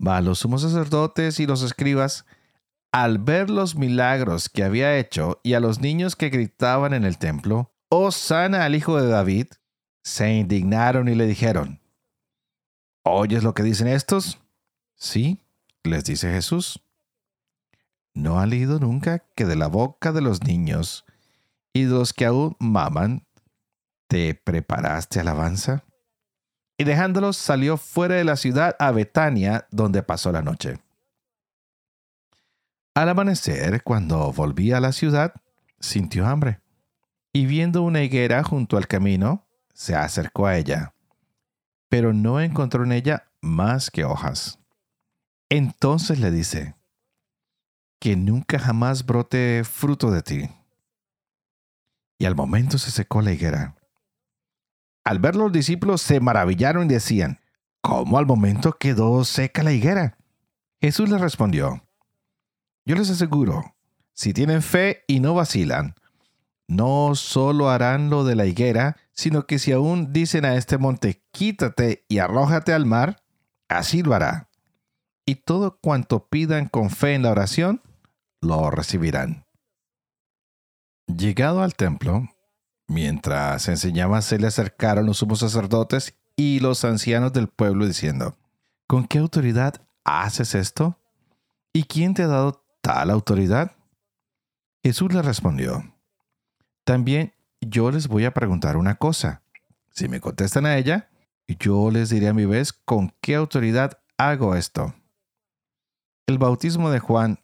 Va 0.07 0.21
los 0.21 0.41
sumos 0.41 0.63
sacerdotes 0.63 1.41
y 1.41 1.47
los 1.47 1.63
escribas, 1.63 2.27
al 2.93 3.19
ver 3.19 3.51
los 3.51 3.77
milagros 3.77 4.49
que 4.49 4.65
había 4.65 4.99
hecho 4.99 5.41
y 5.43 5.55
a 5.55 5.61
los 5.61 5.81
niños 5.81 6.17
que 6.17 6.29
gritaban 6.29 6.93
en 6.93 7.05
el 7.05 7.19
templo, 7.19 7.73
oh 7.89 8.11
sana 8.11 8.65
al 8.65 8.75
hijo 8.75 9.01
de 9.01 9.09
David, 9.09 9.47
se 10.03 10.33
indignaron 10.33 11.09
y 11.09 11.15
le 11.15 11.27
dijeron, 11.27 11.81
¿oyes 13.03 13.45
lo 13.45 13.55
que 13.55 13.63
dicen 13.63 13.87
estos? 13.87 14.41
Sí, 14.97 15.41
les 15.85 16.05
dice 16.05 16.33
Jesús. 16.33 16.83
¿No 18.13 18.41
ha 18.41 18.47
leído 18.47 18.81
nunca 18.81 19.21
que 19.37 19.47
de 19.47 19.57
la 19.57 19.69
boca 19.69 20.13
de 20.13 20.21
los 20.21 20.43
niños 20.43 21.05
y 21.73 21.85
de 21.85 21.91
los 21.91 22.13
que 22.13 22.27
aún 22.27 22.57
maman, 22.59 23.27
te 24.09 24.35
preparaste 24.35 25.21
alabanza? 25.21 25.85
Y 26.77 26.85
dejándolos 26.85 27.37
salió 27.37 27.77
fuera 27.77 28.17
de 28.17 28.25
la 28.25 28.37
ciudad 28.37 28.75
a 28.79 28.91
Betania, 28.91 29.69
donde 29.71 30.03
pasó 30.03 30.33
la 30.33 30.43
noche. 30.43 30.79
Al 33.01 33.09
amanecer, 33.09 33.83
cuando 33.83 34.31
volvía 34.31 34.77
a 34.77 34.81
la 34.81 34.93
ciudad, 34.93 35.33
sintió 35.79 36.27
hambre, 36.27 36.61
y 37.33 37.47
viendo 37.47 37.81
una 37.81 38.03
higuera 38.03 38.43
junto 38.43 38.77
al 38.77 38.89
camino, 38.89 39.47
se 39.73 39.97
acercó 39.97 40.47
a 40.47 40.59
ella, 40.59 40.93
pero 41.89 42.13
no 42.13 42.43
encontró 42.43 42.85
en 42.85 42.93
ella 42.93 43.33
más 43.41 43.91
que 43.91 44.05
hojas. 44.05 44.59
Entonces 45.49 46.21
le 46.21 46.31
dice, 46.31 46.75
que 48.01 48.17
nunca 48.17 48.59
jamás 48.59 49.07
brote 49.07 49.63
fruto 49.65 50.11
de 50.11 50.21
ti. 50.21 50.51
Y 52.19 52.27
al 52.27 52.35
momento 52.35 52.77
se 52.77 52.91
secó 52.91 53.23
la 53.23 53.33
higuera. 53.33 53.77
Al 55.05 55.21
ver 55.21 55.37
los 55.37 55.51
discípulos 55.51 56.03
se 56.03 56.21
maravillaron 56.21 56.85
y 56.85 56.93
decían, 56.93 57.41
¿cómo 57.81 58.19
al 58.19 58.27
momento 58.27 58.77
quedó 58.79 59.25
seca 59.25 59.63
la 59.63 59.73
higuera? 59.73 60.19
Jesús 60.83 61.09
les 61.09 61.23
respondió, 61.23 61.83
yo 62.85 62.97
les 62.97 63.11
aseguro, 63.11 63.77
si 64.13 64.33
tienen 64.33 64.63
fe 64.63 65.05
y 65.07 65.21
no 65.21 65.35
vacilan, 65.35 65.95
no 66.71 67.15
solo 67.15 67.69
harán 67.69 68.11
lo 68.11 68.25
de 68.25 68.37
la 68.37 68.47
higuera, 68.47 68.97
sino 69.13 69.47
que 69.47 69.59
si 69.59 69.73
aún 69.73 70.13
dicen 70.13 70.45
a 70.45 70.55
este 70.55 70.79
monte, 70.79 71.25
quítate 71.33 72.05
y 72.09 72.19
arrójate 72.19 72.73
al 72.73 72.87
mar, 72.87 73.23
así 73.69 74.03
lo 74.03 74.15
hará. 74.15 74.51
Y 75.27 75.35
todo 75.37 75.79
cuanto 75.81 76.29
pidan 76.29 76.69
con 76.69 76.91
fe 76.91 77.15
en 77.15 77.23
la 77.23 77.31
oración, 77.31 77.83
lo 78.41 78.71
recibirán. 78.71 79.47
Llegado 81.07 81.63
al 81.63 81.75
templo, 81.75 82.29
mientras 82.87 83.69
enseñaba, 83.69 84.23
se 84.23 84.39
le 84.39 84.47
acercaron 84.47 85.07
los 85.07 85.19
sumos 85.19 85.41
sacerdotes 85.41 86.15
y 86.37 86.61
los 86.61 86.85
ancianos 86.85 87.33
del 87.33 87.49
pueblo 87.49 87.87
diciendo, 87.87 88.37
¿con 88.87 89.07
qué 89.07 89.19
autoridad 89.19 89.75
haces 90.05 90.55
esto? 90.55 90.99
¿Y 91.73 91.85
quién 91.85 92.15
te 92.15 92.23
ha 92.23 92.29
dado 92.29 92.65
tal 92.81 93.11
autoridad? 93.11 93.77
Jesús 94.83 95.13
le 95.13 95.23
respondió, 95.23 95.95
también 96.85 97.35
yo 97.61 97.91
les 97.91 98.09
voy 98.09 98.25
a 98.25 98.33
preguntar 98.33 98.77
una 98.77 98.95
cosa. 98.95 99.43
Si 99.91 100.09
me 100.09 100.21
contestan 100.21 100.67
a 100.67 100.77
ella, 100.77 101.11
yo 101.47 101.91
les 101.91 102.09
diré 102.09 102.29
a 102.29 102.35
mi 102.35 102.47
vez 102.47 102.73
con 102.73 103.15
qué 103.21 103.35
autoridad 103.35 104.01
hago 104.17 104.55
esto. 104.55 104.95
El 106.27 106.39
bautismo 106.39 106.91
de 106.91 107.01
Juan 107.01 107.41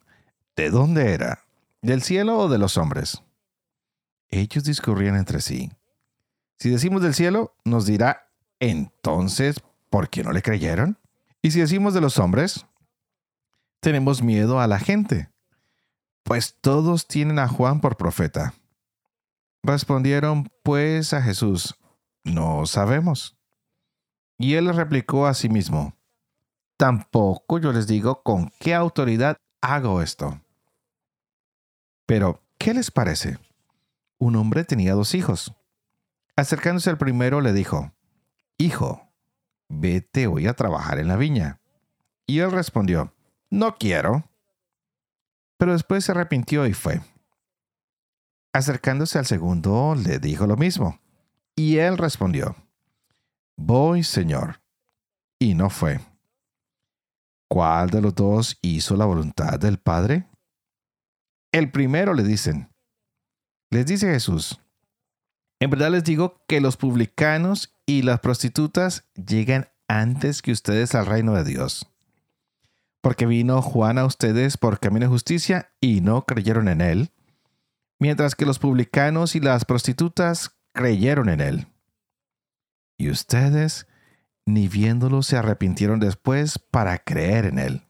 ¿De 0.56 0.70
dónde 0.70 1.12
era? 1.12 1.44
¿Del 1.82 2.02
cielo 2.02 2.38
o 2.38 2.48
de 2.48 2.56
los 2.56 2.78
hombres? 2.78 3.22
Ellos 4.30 4.64
discurrían 4.64 5.14
entre 5.14 5.42
sí. 5.42 5.70
Si 6.58 6.70
decimos 6.70 7.02
del 7.02 7.12
cielo, 7.12 7.54
nos 7.66 7.84
dirá, 7.84 8.30
entonces, 8.58 9.56
¿por 9.90 10.08
qué 10.08 10.24
no 10.24 10.32
le 10.32 10.40
creyeron? 10.40 10.98
Y 11.42 11.50
si 11.50 11.60
decimos 11.60 11.92
de 11.92 12.00
los 12.00 12.18
hombres, 12.18 12.64
tenemos 13.80 14.22
miedo 14.22 14.60
a 14.60 14.66
la 14.66 14.78
gente, 14.78 15.30
pues 16.22 16.56
todos 16.60 17.06
tienen 17.06 17.38
a 17.38 17.48
Juan 17.48 17.80
por 17.80 17.96
profeta. 17.96 18.54
Respondieron 19.62 20.50
pues 20.62 21.12
a 21.12 21.22
Jesús, 21.22 21.76
no 22.24 22.66
sabemos. 22.66 23.36
Y 24.38 24.54
él 24.54 24.74
replicó 24.74 25.26
a 25.26 25.34
sí 25.34 25.48
mismo, 25.48 25.96
tampoco 26.76 27.58
yo 27.58 27.72
les 27.72 27.86
digo 27.86 28.22
con 28.22 28.52
qué 28.60 28.74
autoridad 28.74 29.38
hago 29.60 30.02
esto. 30.02 30.40
Pero, 32.06 32.42
¿qué 32.58 32.74
les 32.74 32.90
parece? 32.90 33.38
Un 34.18 34.36
hombre 34.36 34.64
tenía 34.64 34.94
dos 34.94 35.14
hijos. 35.14 35.52
Acercándose 36.36 36.90
al 36.90 36.98
primero 36.98 37.40
le 37.40 37.52
dijo, 37.52 37.92
Hijo, 38.58 39.10
vete 39.68 40.26
hoy 40.26 40.46
a 40.46 40.54
trabajar 40.54 40.98
en 40.98 41.08
la 41.08 41.16
viña. 41.16 41.60
Y 42.26 42.38
él 42.40 42.52
respondió, 42.52 43.14
No 43.50 43.76
quiero. 43.76 44.24
Pero 45.58 45.72
después 45.72 46.04
se 46.04 46.12
arrepintió 46.12 46.66
y 46.66 46.74
fue. 46.74 47.00
Acercándose 48.52 49.18
al 49.18 49.26
segundo, 49.26 49.94
le 49.94 50.18
dijo 50.18 50.46
lo 50.46 50.56
mismo. 50.56 51.00
Y 51.54 51.78
él 51.78 51.98
respondió, 51.98 52.56
Voy, 53.56 54.02
Señor. 54.02 54.60
Y 55.38 55.54
no 55.54 55.70
fue. 55.70 56.00
¿Cuál 57.48 57.90
de 57.90 58.02
los 58.02 58.14
dos 58.14 58.58
hizo 58.60 58.96
la 58.96 59.04
voluntad 59.04 59.58
del 59.58 59.78
Padre? 59.78 60.28
El 61.52 61.70
primero 61.70 62.12
le 62.12 62.22
dicen. 62.22 62.70
Les 63.70 63.86
dice 63.86 64.08
Jesús, 64.08 64.60
en 65.58 65.70
verdad 65.70 65.90
les 65.90 66.04
digo 66.04 66.44
que 66.46 66.60
los 66.60 66.76
publicanos 66.76 67.74
y 67.86 68.02
las 68.02 68.20
prostitutas 68.20 69.08
llegan 69.14 69.68
antes 69.88 70.42
que 70.42 70.52
ustedes 70.52 70.94
al 70.94 71.06
reino 71.06 71.34
de 71.34 71.44
Dios. 71.44 71.90
Porque 73.00 73.26
vino 73.26 73.62
Juan 73.62 73.98
a 73.98 74.04
ustedes 74.04 74.56
por 74.56 74.80
camino 74.80 75.06
de 75.06 75.10
justicia 75.10 75.72
y 75.80 76.00
no 76.00 76.24
creyeron 76.24 76.68
en 76.68 76.80
él, 76.80 77.12
mientras 77.98 78.34
que 78.34 78.46
los 78.46 78.58
publicanos 78.58 79.36
y 79.36 79.40
las 79.40 79.64
prostitutas 79.64 80.56
creyeron 80.72 81.28
en 81.28 81.40
él. 81.40 81.66
Y 82.98 83.10
ustedes, 83.10 83.86
ni 84.46 84.68
viéndolo, 84.68 85.22
se 85.22 85.36
arrepintieron 85.36 86.00
después 86.00 86.58
para 86.58 86.98
creer 86.98 87.46
en 87.46 87.58
él. 87.58 87.82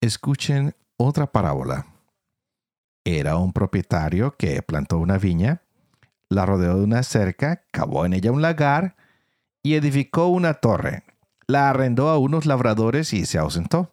Escuchen 0.00 0.74
otra 0.96 1.30
parábola. 1.32 1.86
Era 3.04 3.36
un 3.36 3.52
propietario 3.52 4.36
que 4.36 4.62
plantó 4.62 4.98
una 4.98 5.18
viña, 5.18 5.62
la 6.28 6.46
rodeó 6.46 6.78
de 6.78 6.84
una 6.84 7.02
cerca, 7.02 7.64
cavó 7.70 8.06
en 8.06 8.14
ella 8.14 8.32
un 8.32 8.42
lagar 8.42 8.96
y 9.62 9.74
edificó 9.74 10.28
una 10.28 10.54
torre. 10.54 11.04
La 11.46 11.70
arrendó 11.70 12.08
a 12.08 12.18
unos 12.18 12.46
labradores 12.46 13.12
y 13.12 13.26
se 13.26 13.38
ausentó. 13.38 13.92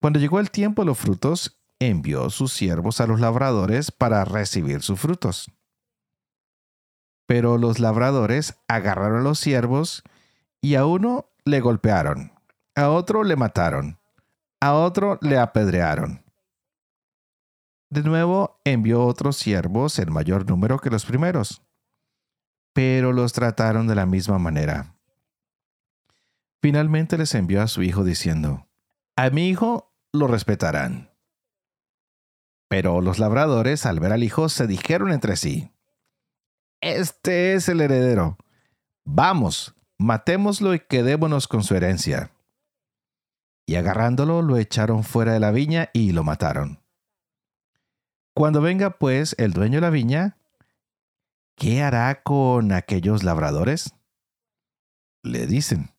Cuando 0.00 0.18
llegó 0.18 0.40
el 0.40 0.50
tiempo 0.50 0.82
de 0.82 0.86
los 0.86 0.98
frutos, 0.98 1.60
envió 1.78 2.30
sus 2.30 2.52
siervos 2.52 3.00
a 3.00 3.06
los 3.06 3.20
labradores 3.20 3.90
para 3.90 4.24
recibir 4.24 4.82
sus 4.82 5.00
frutos. 5.00 5.50
Pero 7.26 7.58
los 7.58 7.78
labradores 7.78 8.56
agarraron 8.68 9.20
a 9.20 9.22
los 9.22 9.38
siervos 9.38 10.02
y 10.60 10.74
a 10.74 10.86
uno 10.86 11.30
le 11.44 11.60
golpearon, 11.60 12.32
a 12.74 12.90
otro 12.90 13.24
le 13.24 13.36
mataron 13.36 13.98
a 14.62 14.74
otro 14.74 15.18
le 15.20 15.38
apedrearon. 15.38 16.24
De 17.90 18.04
nuevo 18.04 18.60
envió 18.64 19.04
otros 19.04 19.36
siervos 19.36 19.98
en 19.98 20.12
mayor 20.12 20.48
número 20.48 20.78
que 20.78 20.88
los 20.88 21.04
primeros, 21.04 21.62
pero 22.72 23.12
los 23.12 23.32
trataron 23.32 23.88
de 23.88 23.96
la 23.96 24.06
misma 24.06 24.38
manera. 24.38 24.94
Finalmente 26.62 27.18
les 27.18 27.34
envió 27.34 27.60
a 27.60 27.66
su 27.66 27.82
hijo 27.82 28.04
diciendo, 28.04 28.68
A 29.16 29.28
mi 29.30 29.48
hijo 29.48 29.92
lo 30.12 30.28
respetarán. 30.28 31.10
Pero 32.68 33.02
los 33.02 33.18
labradores 33.18 33.84
al 33.84 34.00
ver 34.00 34.12
al 34.12 34.22
hijo 34.22 34.48
se 34.48 34.66
dijeron 34.66 35.12
entre 35.12 35.36
sí, 35.36 35.70
Este 36.80 37.54
es 37.54 37.68
el 37.68 37.80
heredero. 37.82 38.38
Vamos, 39.04 39.74
matémoslo 39.98 40.72
y 40.74 40.80
quedémonos 40.80 41.48
con 41.48 41.64
su 41.64 41.74
herencia 41.74 42.32
y 43.66 43.76
agarrándolo 43.76 44.42
lo 44.42 44.56
echaron 44.56 45.04
fuera 45.04 45.32
de 45.32 45.40
la 45.40 45.50
viña 45.50 45.90
y 45.92 46.12
lo 46.12 46.24
mataron. 46.24 46.82
Cuando 48.34 48.60
venga 48.60 48.98
pues 48.98 49.34
el 49.38 49.52
dueño 49.52 49.76
de 49.76 49.80
la 49.82 49.90
viña, 49.90 50.38
¿qué 51.56 51.82
hará 51.82 52.22
con 52.22 52.72
aquellos 52.72 53.22
labradores? 53.22 53.94
Le 55.22 55.46
dicen, 55.46 55.91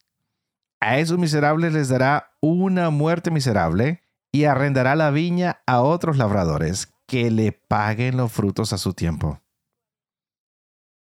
a 0.84 1.00
esos 1.00 1.17
miserables 1.17 1.72
les 1.72 1.88
dará 1.88 2.34
una 2.41 2.89
muerte 2.89 3.32
miserable 3.32 4.02
y 4.34 4.43
arrendará 4.43 4.96
la 4.96 5.12
viña 5.12 5.62
a 5.65 5.82
otros 5.82 6.17
labradores 6.17 6.93
que 7.08 7.32
le 7.32 7.54
paguen 7.54 8.17
los 8.17 8.34
frutos 8.34 8.74
a 8.74 8.78
su 8.78 8.93
tiempo. 8.93 9.39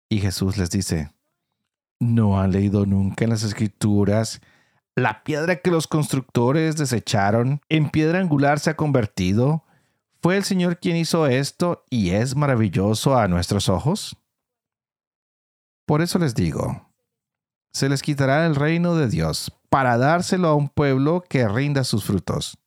Y 0.10 0.20
Jesús 0.20 0.58
les 0.58 0.70
dice, 0.70 1.14
¿no 1.98 2.42
han 2.42 2.52
leído 2.52 2.86
nunca 2.86 3.24
en 3.24 3.30
las 3.30 3.44
escrituras 3.44 4.42
La 4.96 5.24
piedra 5.24 5.62
que 5.62 5.72
los 5.72 5.88
constructores 5.88 6.76
desecharon 6.76 7.62
en 7.70 7.90
piedra 7.90 8.20
angular 8.20 8.60
se 8.60 8.72
ha 8.72 8.76
convertido. 8.76 9.64
¿Fue 10.22 10.36
el 10.36 10.44
Señor 10.44 10.80
quien 10.80 10.98
hizo 10.98 11.26
esto 11.28 11.86
y 11.90 12.10
es 12.10 12.36
maravilloso 12.36 13.18
a 13.18 13.30
nuestros 13.30 13.70
ojos? 13.70 14.18
Por 15.86 16.02
eso 16.02 16.20
les 16.20 16.36
digo, 16.36 16.89
se 17.72 17.90
les 17.90 18.02
quitará 18.02 18.46
el 18.46 18.56
reino 18.56 18.96
de 18.96 19.08
Dios 19.08 19.52
para 19.70 19.98
dárselo 19.98 20.48
a 20.48 20.56
un 20.56 20.70
pueblo 20.70 21.24
que 21.28 21.48
rinda 21.48 21.84
sus 21.84 22.04
frutos. 22.04 22.58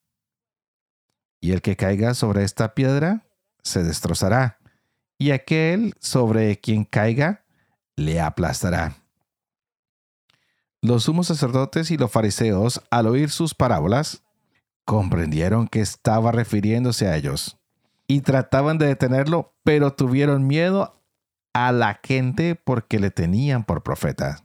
Y 1.40 1.52
el 1.52 1.62
que 1.62 1.76
caiga 1.76 2.14
sobre 2.14 2.44
esta 2.44 2.74
piedra 2.74 3.26
se 3.62 3.82
destrozará, 3.82 4.58
y 5.18 5.32
aquel 5.32 5.94
sobre 5.98 6.60
quien 6.60 6.84
caiga 6.84 7.44
le 7.96 8.20
aplastará. 8.20 8.96
Los 10.80 11.04
sumos 11.04 11.28
sacerdotes 11.28 11.90
y 11.90 11.96
los 11.96 12.10
fariseos, 12.10 12.82
al 12.90 13.06
oír 13.06 13.30
sus 13.30 13.54
parábolas, 13.54 14.22
comprendieron 14.84 15.68
que 15.68 15.80
estaba 15.80 16.32
refiriéndose 16.32 17.06
a 17.06 17.16
ellos 17.16 17.56
y 18.08 18.22
trataban 18.22 18.78
de 18.78 18.86
detenerlo, 18.86 19.54
pero 19.62 19.94
tuvieron 19.94 20.46
miedo 20.46 21.00
a 21.54 21.70
la 21.72 22.00
gente 22.02 22.56
porque 22.56 22.98
le 22.98 23.10
tenían 23.10 23.64
por 23.64 23.82
profeta. 23.82 24.44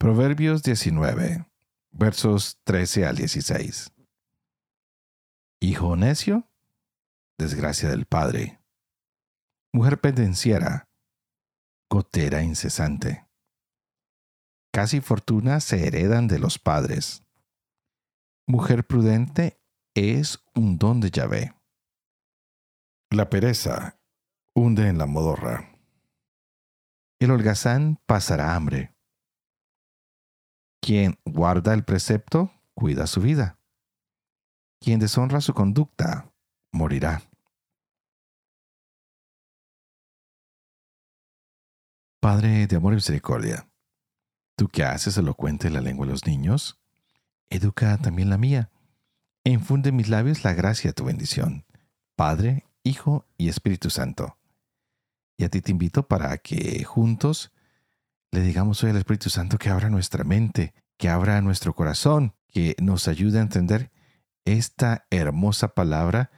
Proverbios 0.00 0.62
19, 0.62 1.44
versos 1.90 2.60
13 2.62 3.04
al 3.04 3.16
16. 3.16 3.92
Hijo 5.58 5.96
necio, 5.96 6.48
desgracia 7.36 7.88
del 7.88 8.06
padre. 8.06 8.60
Mujer 9.72 10.00
pendenciera, 10.00 10.88
gotera 11.90 12.44
incesante. 12.44 13.26
Casi 14.72 15.00
fortuna 15.00 15.58
se 15.58 15.84
heredan 15.84 16.28
de 16.28 16.38
los 16.38 16.60
padres. 16.60 17.24
Mujer 18.46 18.86
prudente 18.86 19.60
es 19.94 20.44
un 20.54 20.78
don 20.78 21.00
de 21.00 21.10
Yahvé. 21.10 21.56
La 23.10 23.28
pereza 23.30 24.00
hunde 24.54 24.86
en 24.86 24.96
la 24.96 25.06
modorra. 25.06 25.76
El 27.18 27.32
holgazán 27.32 28.00
pasará 28.06 28.54
hambre. 28.54 28.94
Quien 30.88 31.18
guarda 31.26 31.74
el 31.74 31.84
precepto, 31.84 32.50
cuida 32.72 33.06
su 33.06 33.20
vida. 33.20 33.58
Quien 34.80 34.98
deshonra 34.98 35.42
su 35.42 35.52
conducta, 35.52 36.32
morirá. 36.72 37.20
Padre 42.22 42.66
de 42.66 42.76
amor 42.76 42.94
y 42.94 42.96
misericordia, 42.96 43.68
tú 44.56 44.68
que 44.68 44.82
haces 44.82 45.18
elocuente 45.18 45.68
la 45.68 45.82
lengua 45.82 46.06
de 46.06 46.12
los 46.12 46.26
niños, 46.26 46.80
educa 47.50 47.98
también 47.98 48.30
la 48.30 48.38
mía, 48.38 48.70
e 49.44 49.50
infunde 49.50 49.90
en 49.90 49.96
mis 49.96 50.08
labios 50.08 50.42
la 50.42 50.54
gracia 50.54 50.88
de 50.88 50.94
tu 50.94 51.04
bendición, 51.04 51.66
Padre, 52.16 52.64
Hijo 52.82 53.26
y 53.36 53.50
Espíritu 53.50 53.90
Santo. 53.90 54.38
Y 55.36 55.44
a 55.44 55.50
ti 55.50 55.60
te 55.60 55.70
invito 55.70 56.08
para 56.08 56.38
que 56.38 56.82
juntos 56.84 57.52
le 58.30 58.42
digamos 58.42 58.82
hoy 58.82 58.90
al 58.90 58.96
Espíritu 58.96 59.30
Santo 59.30 59.58
que 59.58 59.70
abra 59.70 59.90
nuestra 59.90 60.24
mente, 60.24 60.74
que 60.98 61.08
abra 61.08 61.40
nuestro 61.40 61.74
corazón, 61.74 62.34
que 62.48 62.76
nos 62.80 63.08
ayude 63.08 63.38
a 63.38 63.42
entender 63.42 63.90
esta 64.44 65.06
hermosa 65.10 65.68
palabra 65.68 66.30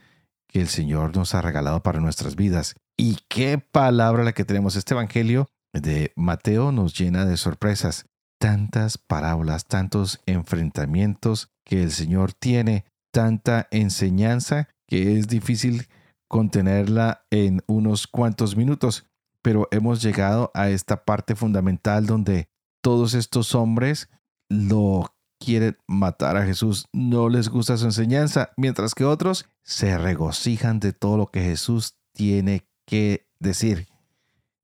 que 0.48 0.61
el 0.61 0.68
Señor 0.68 1.16
nos 1.16 1.35
ha 1.35 1.42
regalado 1.42 1.83
para 1.83 2.00
nuestras 2.00 2.37
vidas. 2.37 2.74
Y 2.96 3.18
qué 3.29 3.59
palabra 3.59 4.24
la 4.24 4.33
que 4.33 4.44
tenemos. 4.44 4.76
Este 4.76 4.94
Evangelio 4.94 5.48
de 5.72 6.12
Mateo 6.16 6.72
nos 6.72 6.98
llena 6.98 7.24
de 7.24 7.37
sorpresas. 7.37 8.07
Tantas 8.38 8.98
parábolas, 8.98 9.66
tantos 9.66 10.20
enfrentamientos 10.26 11.50
que 11.64 11.83
el 11.83 11.92
Señor 11.92 12.33
tiene, 12.33 12.85
tanta 13.12 13.68
enseñanza 13.70 14.68
que 14.87 15.18
es 15.18 15.29
difícil 15.29 15.88
contenerla 16.29 17.26
en 17.31 17.62
unos 17.66 18.07
cuantos 18.07 18.57
minutos 18.57 19.10
pero 19.42 19.68
hemos 19.70 20.03
llegado 20.03 20.50
a 20.55 20.70
esta 20.70 21.05
parte 21.05 21.35
fundamental 21.35 22.07
donde 22.07 22.48
todos 22.83 23.14
estos 23.14 23.55
hombres 23.55 24.09
lo 24.48 25.14
quieren 25.38 25.79
matar 25.87 26.37
a 26.37 26.44
Jesús, 26.44 26.87
no 26.92 27.29
les 27.29 27.48
gusta 27.48 27.76
su 27.76 27.87
enseñanza, 27.87 28.53
mientras 28.57 28.94
que 28.94 29.05
otros 29.05 29.48
se 29.62 29.96
regocijan 29.96 30.81
de 30.81 30.92
todo 30.92 31.16
lo 31.16 31.31
que 31.31 31.40
Jesús 31.40 31.96
tiene 32.12 32.68
que 32.87 33.26
decir. 33.38 33.88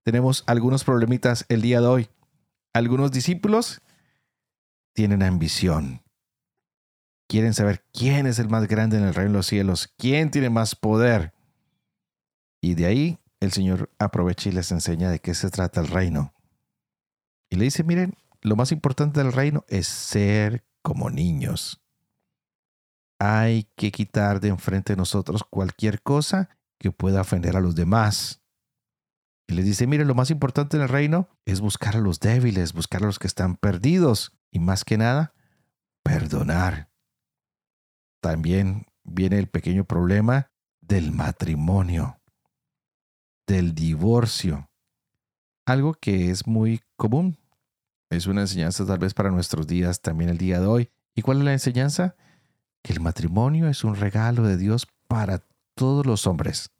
Tenemos 0.04 0.44
algunos 0.46 0.84
problemitas 0.84 1.46
el 1.48 1.62
día 1.62 1.80
de 1.80 1.86
hoy. 1.86 2.08
Algunos 2.74 3.10
discípulos 3.10 3.80
tienen 4.92 5.22
ambición. 5.22 6.02
Quieren 7.28 7.54
saber 7.54 7.84
quién 7.92 8.26
es 8.26 8.38
el 8.38 8.48
más 8.48 8.68
grande 8.68 8.98
en 8.98 9.04
el 9.04 9.14
reino 9.14 9.32
de 9.32 9.38
los 9.38 9.46
cielos, 9.46 9.92
quién 9.96 10.30
tiene 10.30 10.50
más 10.50 10.76
poder. 10.76 11.32
Y 12.60 12.74
de 12.74 12.86
ahí 12.86 13.18
el 13.40 13.52
Señor 13.52 13.90
aprovecha 13.98 14.48
y 14.48 14.52
les 14.52 14.72
enseña 14.72 15.10
de 15.10 15.20
qué 15.20 15.34
se 15.34 15.50
trata 15.50 15.80
el 15.80 15.88
reino. 15.88 16.34
Y 17.50 17.56
le 17.56 17.64
dice, 17.64 17.84
miren, 17.84 18.14
lo 18.42 18.56
más 18.56 18.72
importante 18.72 19.22
del 19.22 19.32
reino 19.32 19.64
es 19.68 19.86
ser 19.86 20.64
como 20.82 21.10
niños. 21.10 21.82
Hay 23.18 23.70
que 23.76 23.92
quitar 23.92 24.40
de 24.40 24.48
enfrente 24.48 24.92
de 24.92 24.96
nosotros 24.98 25.42
cualquier 25.48 26.02
cosa 26.02 26.50
que 26.78 26.92
pueda 26.92 27.22
ofender 27.22 27.56
a 27.56 27.60
los 27.60 27.74
demás. 27.74 28.42
Y 29.48 29.54
les 29.54 29.64
dice, 29.64 29.86
miren, 29.86 30.08
lo 30.08 30.14
más 30.14 30.30
importante 30.30 30.76
en 30.76 30.82
el 30.82 30.88
reino 30.88 31.28
es 31.44 31.60
buscar 31.60 31.96
a 31.96 32.00
los 32.00 32.20
débiles, 32.20 32.72
buscar 32.72 33.02
a 33.02 33.06
los 33.06 33.18
que 33.18 33.26
están 33.26 33.56
perdidos 33.56 34.36
y 34.50 34.58
más 34.58 34.84
que 34.84 34.98
nada, 34.98 35.34
perdonar. 36.02 36.90
También 38.20 38.86
viene 39.04 39.38
el 39.38 39.48
pequeño 39.48 39.84
problema 39.84 40.50
del 40.80 41.12
matrimonio 41.12 42.20
del 43.46 43.74
divorcio. 43.74 44.68
Algo 45.64 45.94
que 45.94 46.30
es 46.30 46.46
muy 46.46 46.80
común. 46.96 47.38
Es 48.10 48.26
una 48.26 48.42
enseñanza 48.42 48.86
tal 48.86 48.98
vez 48.98 49.14
para 49.14 49.30
nuestros 49.30 49.66
días, 49.66 50.00
también 50.00 50.30
el 50.30 50.38
día 50.38 50.60
de 50.60 50.66
hoy. 50.66 50.90
¿Y 51.14 51.22
cuál 51.22 51.38
es 51.38 51.44
la 51.44 51.52
enseñanza? 51.52 52.14
Que 52.82 52.92
el 52.92 53.00
matrimonio 53.00 53.68
es 53.68 53.82
un 53.82 53.96
regalo 53.96 54.42
de 54.44 54.56
Dios 54.56 54.86
para 55.08 55.44
todos 55.74 56.06
los 56.06 56.26
hombres. 56.26 56.70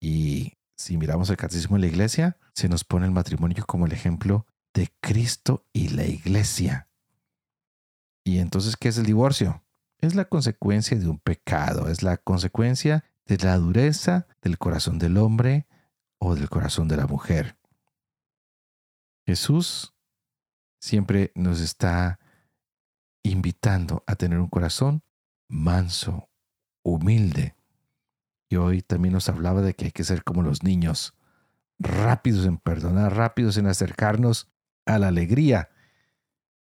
Y 0.00 0.52
si 0.76 0.98
miramos 0.98 1.30
el 1.30 1.36
catecismo 1.36 1.76
de 1.76 1.82
la 1.82 1.86
iglesia, 1.86 2.36
se 2.52 2.68
nos 2.68 2.84
pone 2.84 3.06
el 3.06 3.12
matrimonio 3.12 3.64
como 3.66 3.86
el 3.86 3.92
ejemplo 3.92 4.46
de 4.74 4.92
Cristo 5.00 5.64
y 5.72 5.88
la 5.88 6.04
iglesia. 6.04 6.88
¿Y 8.24 8.38
entonces 8.38 8.76
qué 8.76 8.88
es 8.88 8.98
el 8.98 9.06
divorcio? 9.06 9.62
Es 10.00 10.14
la 10.14 10.26
consecuencia 10.26 10.98
de 10.98 11.08
un 11.08 11.18
pecado, 11.18 11.88
es 11.88 12.02
la 12.02 12.18
consecuencia 12.18 13.04
de 13.26 13.36
la 13.38 13.56
dureza 13.58 14.26
del 14.40 14.58
corazón 14.58 14.98
del 14.98 15.16
hombre 15.18 15.66
o 16.18 16.34
del 16.34 16.48
corazón 16.48 16.88
de 16.88 16.96
la 16.96 17.06
mujer. 17.06 17.58
Jesús 19.26 19.94
siempre 20.78 21.32
nos 21.34 21.60
está 21.60 22.20
invitando 23.24 24.04
a 24.06 24.14
tener 24.14 24.38
un 24.38 24.48
corazón 24.48 25.02
manso, 25.48 26.30
humilde. 26.82 27.56
Y 28.48 28.56
hoy 28.56 28.82
también 28.82 29.12
nos 29.14 29.28
hablaba 29.28 29.62
de 29.62 29.74
que 29.74 29.86
hay 29.86 29.90
que 29.90 30.04
ser 30.04 30.22
como 30.22 30.42
los 30.42 30.62
niños, 30.62 31.14
rápidos 31.80 32.46
en 32.46 32.58
perdonar, 32.58 33.16
rápidos 33.16 33.56
en 33.56 33.66
acercarnos 33.66 34.48
a 34.84 34.98
la 35.00 35.08
alegría. 35.08 35.70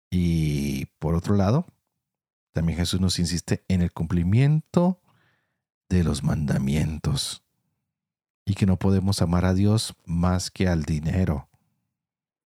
Y 0.09 0.87
por 0.97 1.13
otro 1.13 1.35
lado, 1.35 1.67
también 2.53 2.79
Jesús 2.79 2.99
nos 2.99 3.19
insiste 3.19 3.63
en 3.67 3.83
el 3.83 3.91
cumplimiento 3.91 5.01
de 5.89 6.03
los 6.03 6.23
mandamientos 6.23 7.43
y 8.45 8.53
que 8.53 8.65
no 8.65 8.77
podemos 8.77 9.21
amar 9.21 9.45
a 9.45 9.53
Dios 9.53 9.95
más 10.05 10.51
que 10.51 10.67
al 10.67 10.83
dinero. 10.83 11.49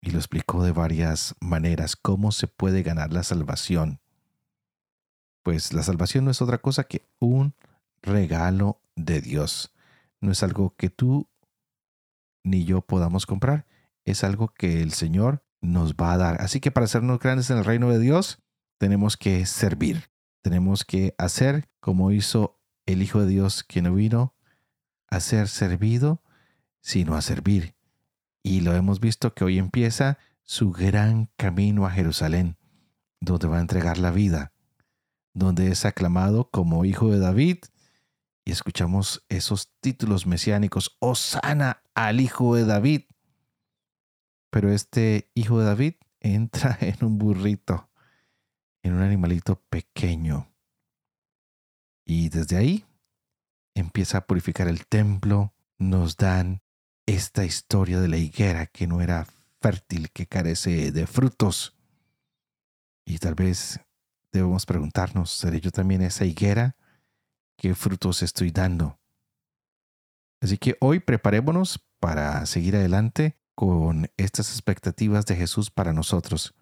Y 0.00 0.10
lo 0.10 0.18
explicó 0.18 0.62
de 0.62 0.72
varias 0.72 1.34
maneras 1.40 1.96
cómo 1.96 2.30
se 2.30 2.46
puede 2.46 2.82
ganar 2.82 3.12
la 3.12 3.22
salvación. 3.22 4.00
Pues 5.42 5.72
la 5.72 5.82
salvación 5.82 6.24
no 6.24 6.30
es 6.30 6.42
otra 6.42 6.58
cosa 6.58 6.84
que 6.84 7.08
un 7.18 7.54
regalo 8.02 8.80
de 8.96 9.20
Dios. 9.20 9.72
No 10.20 10.30
es 10.30 10.42
algo 10.42 10.74
que 10.76 10.90
tú 10.90 11.28
ni 12.44 12.64
yo 12.64 12.82
podamos 12.82 13.26
comprar, 13.26 13.66
es 14.04 14.24
algo 14.24 14.48
que 14.48 14.82
el 14.82 14.92
Señor 14.92 15.42
nos 15.60 15.94
va 15.94 16.12
a 16.12 16.16
dar. 16.18 16.40
Así 16.40 16.60
que 16.60 16.70
para 16.70 16.86
sernos 16.86 17.18
grandes 17.18 17.50
en 17.50 17.58
el 17.58 17.64
reino 17.64 17.90
de 17.90 17.98
Dios, 17.98 18.40
tenemos 18.78 19.16
que 19.16 19.44
servir. 19.46 20.10
Tenemos 20.42 20.84
que 20.84 21.14
hacer 21.18 21.68
como 21.80 22.12
hizo 22.12 22.57
el 22.92 23.02
Hijo 23.02 23.20
de 23.20 23.26
Dios 23.26 23.64
que 23.64 23.82
no 23.82 23.94
vino 23.94 24.34
a 25.08 25.20
ser 25.20 25.48
servido, 25.48 26.22
sino 26.80 27.14
a 27.14 27.22
servir. 27.22 27.74
Y 28.42 28.62
lo 28.62 28.74
hemos 28.74 28.98
visto 28.98 29.34
que 29.34 29.44
hoy 29.44 29.58
empieza 29.58 30.18
su 30.42 30.72
gran 30.72 31.30
camino 31.36 31.86
a 31.86 31.90
Jerusalén, 31.90 32.56
donde 33.20 33.46
va 33.46 33.58
a 33.58 33.60
entregar 33.60 33.98
la 33.98 34.10
vida, 34.10 34.52
donde 35.34 35.70
es 35.70 35.84
aclamado 35.84 36.50
como 36.50 36.86
Hijo 36.86 37.10
de 37.10 37.18
David, 37.18 37.58
y 38.46 38.52
escuchamos 38.52 39.22
esos 39.28 39.74
títulos 39.80 40.26
mesiánicos, 40.26 40.96
Osana 41.00 41.82
al 41.94 42.20
Hijo 42.20 42.54
de 42.54 42.64
David. 42.64 43.02
Pero 44.48 44.72
este 44.72 45.30
hijo 45.34 45.60
de 45.60 45.66
David 45.66 45.94
entra 46.20 46.78
en 46.80 47.04
un 47.04 47.18
burrito, 47.18 47.90
en 48.82 48.94
un 48.94 49.02
animalito 49.02 49.62
pequeño. 49.68 50.50
Y 52.08 52.30
desde 52.30 52.56
ahí 52.56 52.86
empieza 53.74 54.18
a 54.18 54.26
purificar 54.26 54.66
el 54.66 54.86
templo. 54.86 55.52
Nos 55.76 56.16
dan 56.16 56.62
esta 57.04 57.44
historia 57.44 58.00
de 58.00 58.08
la 58.08 58.16
higuera 58.16 58.64
que 58.66 58.86
no 58.86 59.02
era 59.02 59.26
fértil, 59.60 60.10
que 60.10 60.26
carece 60.26 60.90
de 60.90 61.06
frutos. 61.06 61.76
Y 63.04 63.18
tal 63.18 63.34
vez 63.34 63.80
debemos 64.32 64.64
preguntarnos, 64.64 65.30
¿seré 65.30 65.60
yo 65.60 65.70
también 65.70 66.00
esa 66.00 66.24
higuera? 66.24 66.76
¿Qué 67.58 67.74
frutos 67.74 68.22
estoy 68.22 68.52
dando? 68.52 68.98
Así 70.40 70.56
que 70.56 70.78
hoy 70.80 71.00
preparémonos 71.00 71.84
para 72.00 72.46
seguir 72.46 72.74
adelante 72.74 73.36
con 73.54 74.10
estas 74.16 74.50
expectativas 74.50 75.26
de 75.26 75.36
Jesús 75.36 75.70
para 75.70 75.92
nosotros, 75.92 76.54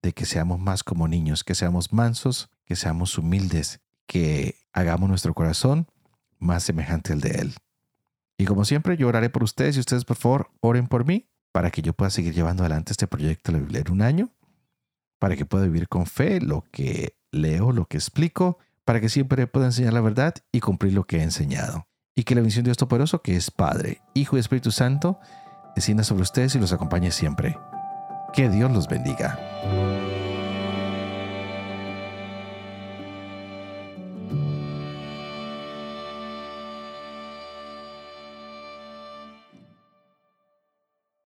de 0.00 0.12
que 0.12 0.26
seamos 0.26 0.60
más 0.60 0.84
como 0.84 1.08
niños, 1.08 1.42
que 1.42 1.56
seamos 1.56 1.92
mansos, 1.92 2.50
que 2.64 2.76
seamos 2.76 3.18
humildes, 3.18 3.80
que 4.10 4.56
hagamos 4.72 5.08
nuestro 5.08 5.34
corazón 5.34 5.86
más 6.40 6.64
semejante 6.64 7.12
al 7.12 7.20
de 7.20 7.30
Él. 7.30 7.54
Y 8.36 8.44
como 8.44 8.64
siempre, 8.64 8.96
yo 8.96 9.06
oraré 9.06 9.30
por 9.30 9.44
ustedes 9.44 9.76
y 9.76 9.80
ustedes 9.80 10.04
por 10.04 10.16
favor 10.16 10.50
oren 10.58 10.88
por 10.88 11.06
mí 11.06 11.28
para 11.52 11.70
que 11.70 11.80
yo 11.80 11.92
pueda 11.92 12.10
seguir 12.10 12.34
llevando 12.34 12.64
adelante 12.64 12.90
este 12.90 13.06
proyecto 13.06 13.52
de 13.52 13.58
la 13.58 13.64
Biblia 13.64 13.82
en 13.86 13.92
un 13.92 14.02
año, 14.02 14.30
para 15.20 15.36
que 15.36 15.46
pueda 15.46 15.64
vivir 15.64 15.86
con 15.86 16.06
fe 16.06 16.40
lo 16.40 16.64
que 16.72 17.14
leo, 17.30 17.70
lo 17.70 17.86
que 17.86 17.98
explico, 17.98 18.58
para 18.84 19.00
que 19.00 19.08
siempre 19.08 19.46
pueda 19.46 19.66
enseñar 19.66 19.92
la 19.92 20.00
verdad 20.00 20.34
y 20.50 20.58
cumplir 20.58 20.92
lo 20.92 21.04
que 21.04 21.18
he 21.18 21.22
enseñado. 21.22 21.86
Y 22.16 22.24
que 22.24 22.34
la 22.34 22.40
bendición 22.40 22.64
de 22.64 22.70
Dios 22.70 22.78
Todopoderoso, 22.78 23.22
que 23.22 23.36
es 23.36 23.52
Padre, 23.52 24.00
Hijo 24.14 24.36
y 24.36 24.40
Espíritu 24.40 24.72
Santo, 24.72 25.20
descienda 25.76 26.02
sobre 26.02 26.22
ustedes 26.22 26.56
y 26.56 26.58
los 26.58 26.72
acompañe 26.72 27.12
siempre. 27.12 27.56
Que 28.32 28.48
Dios 28.48 28.72
los 28.72 28.88
bendiga. 28.88 29.38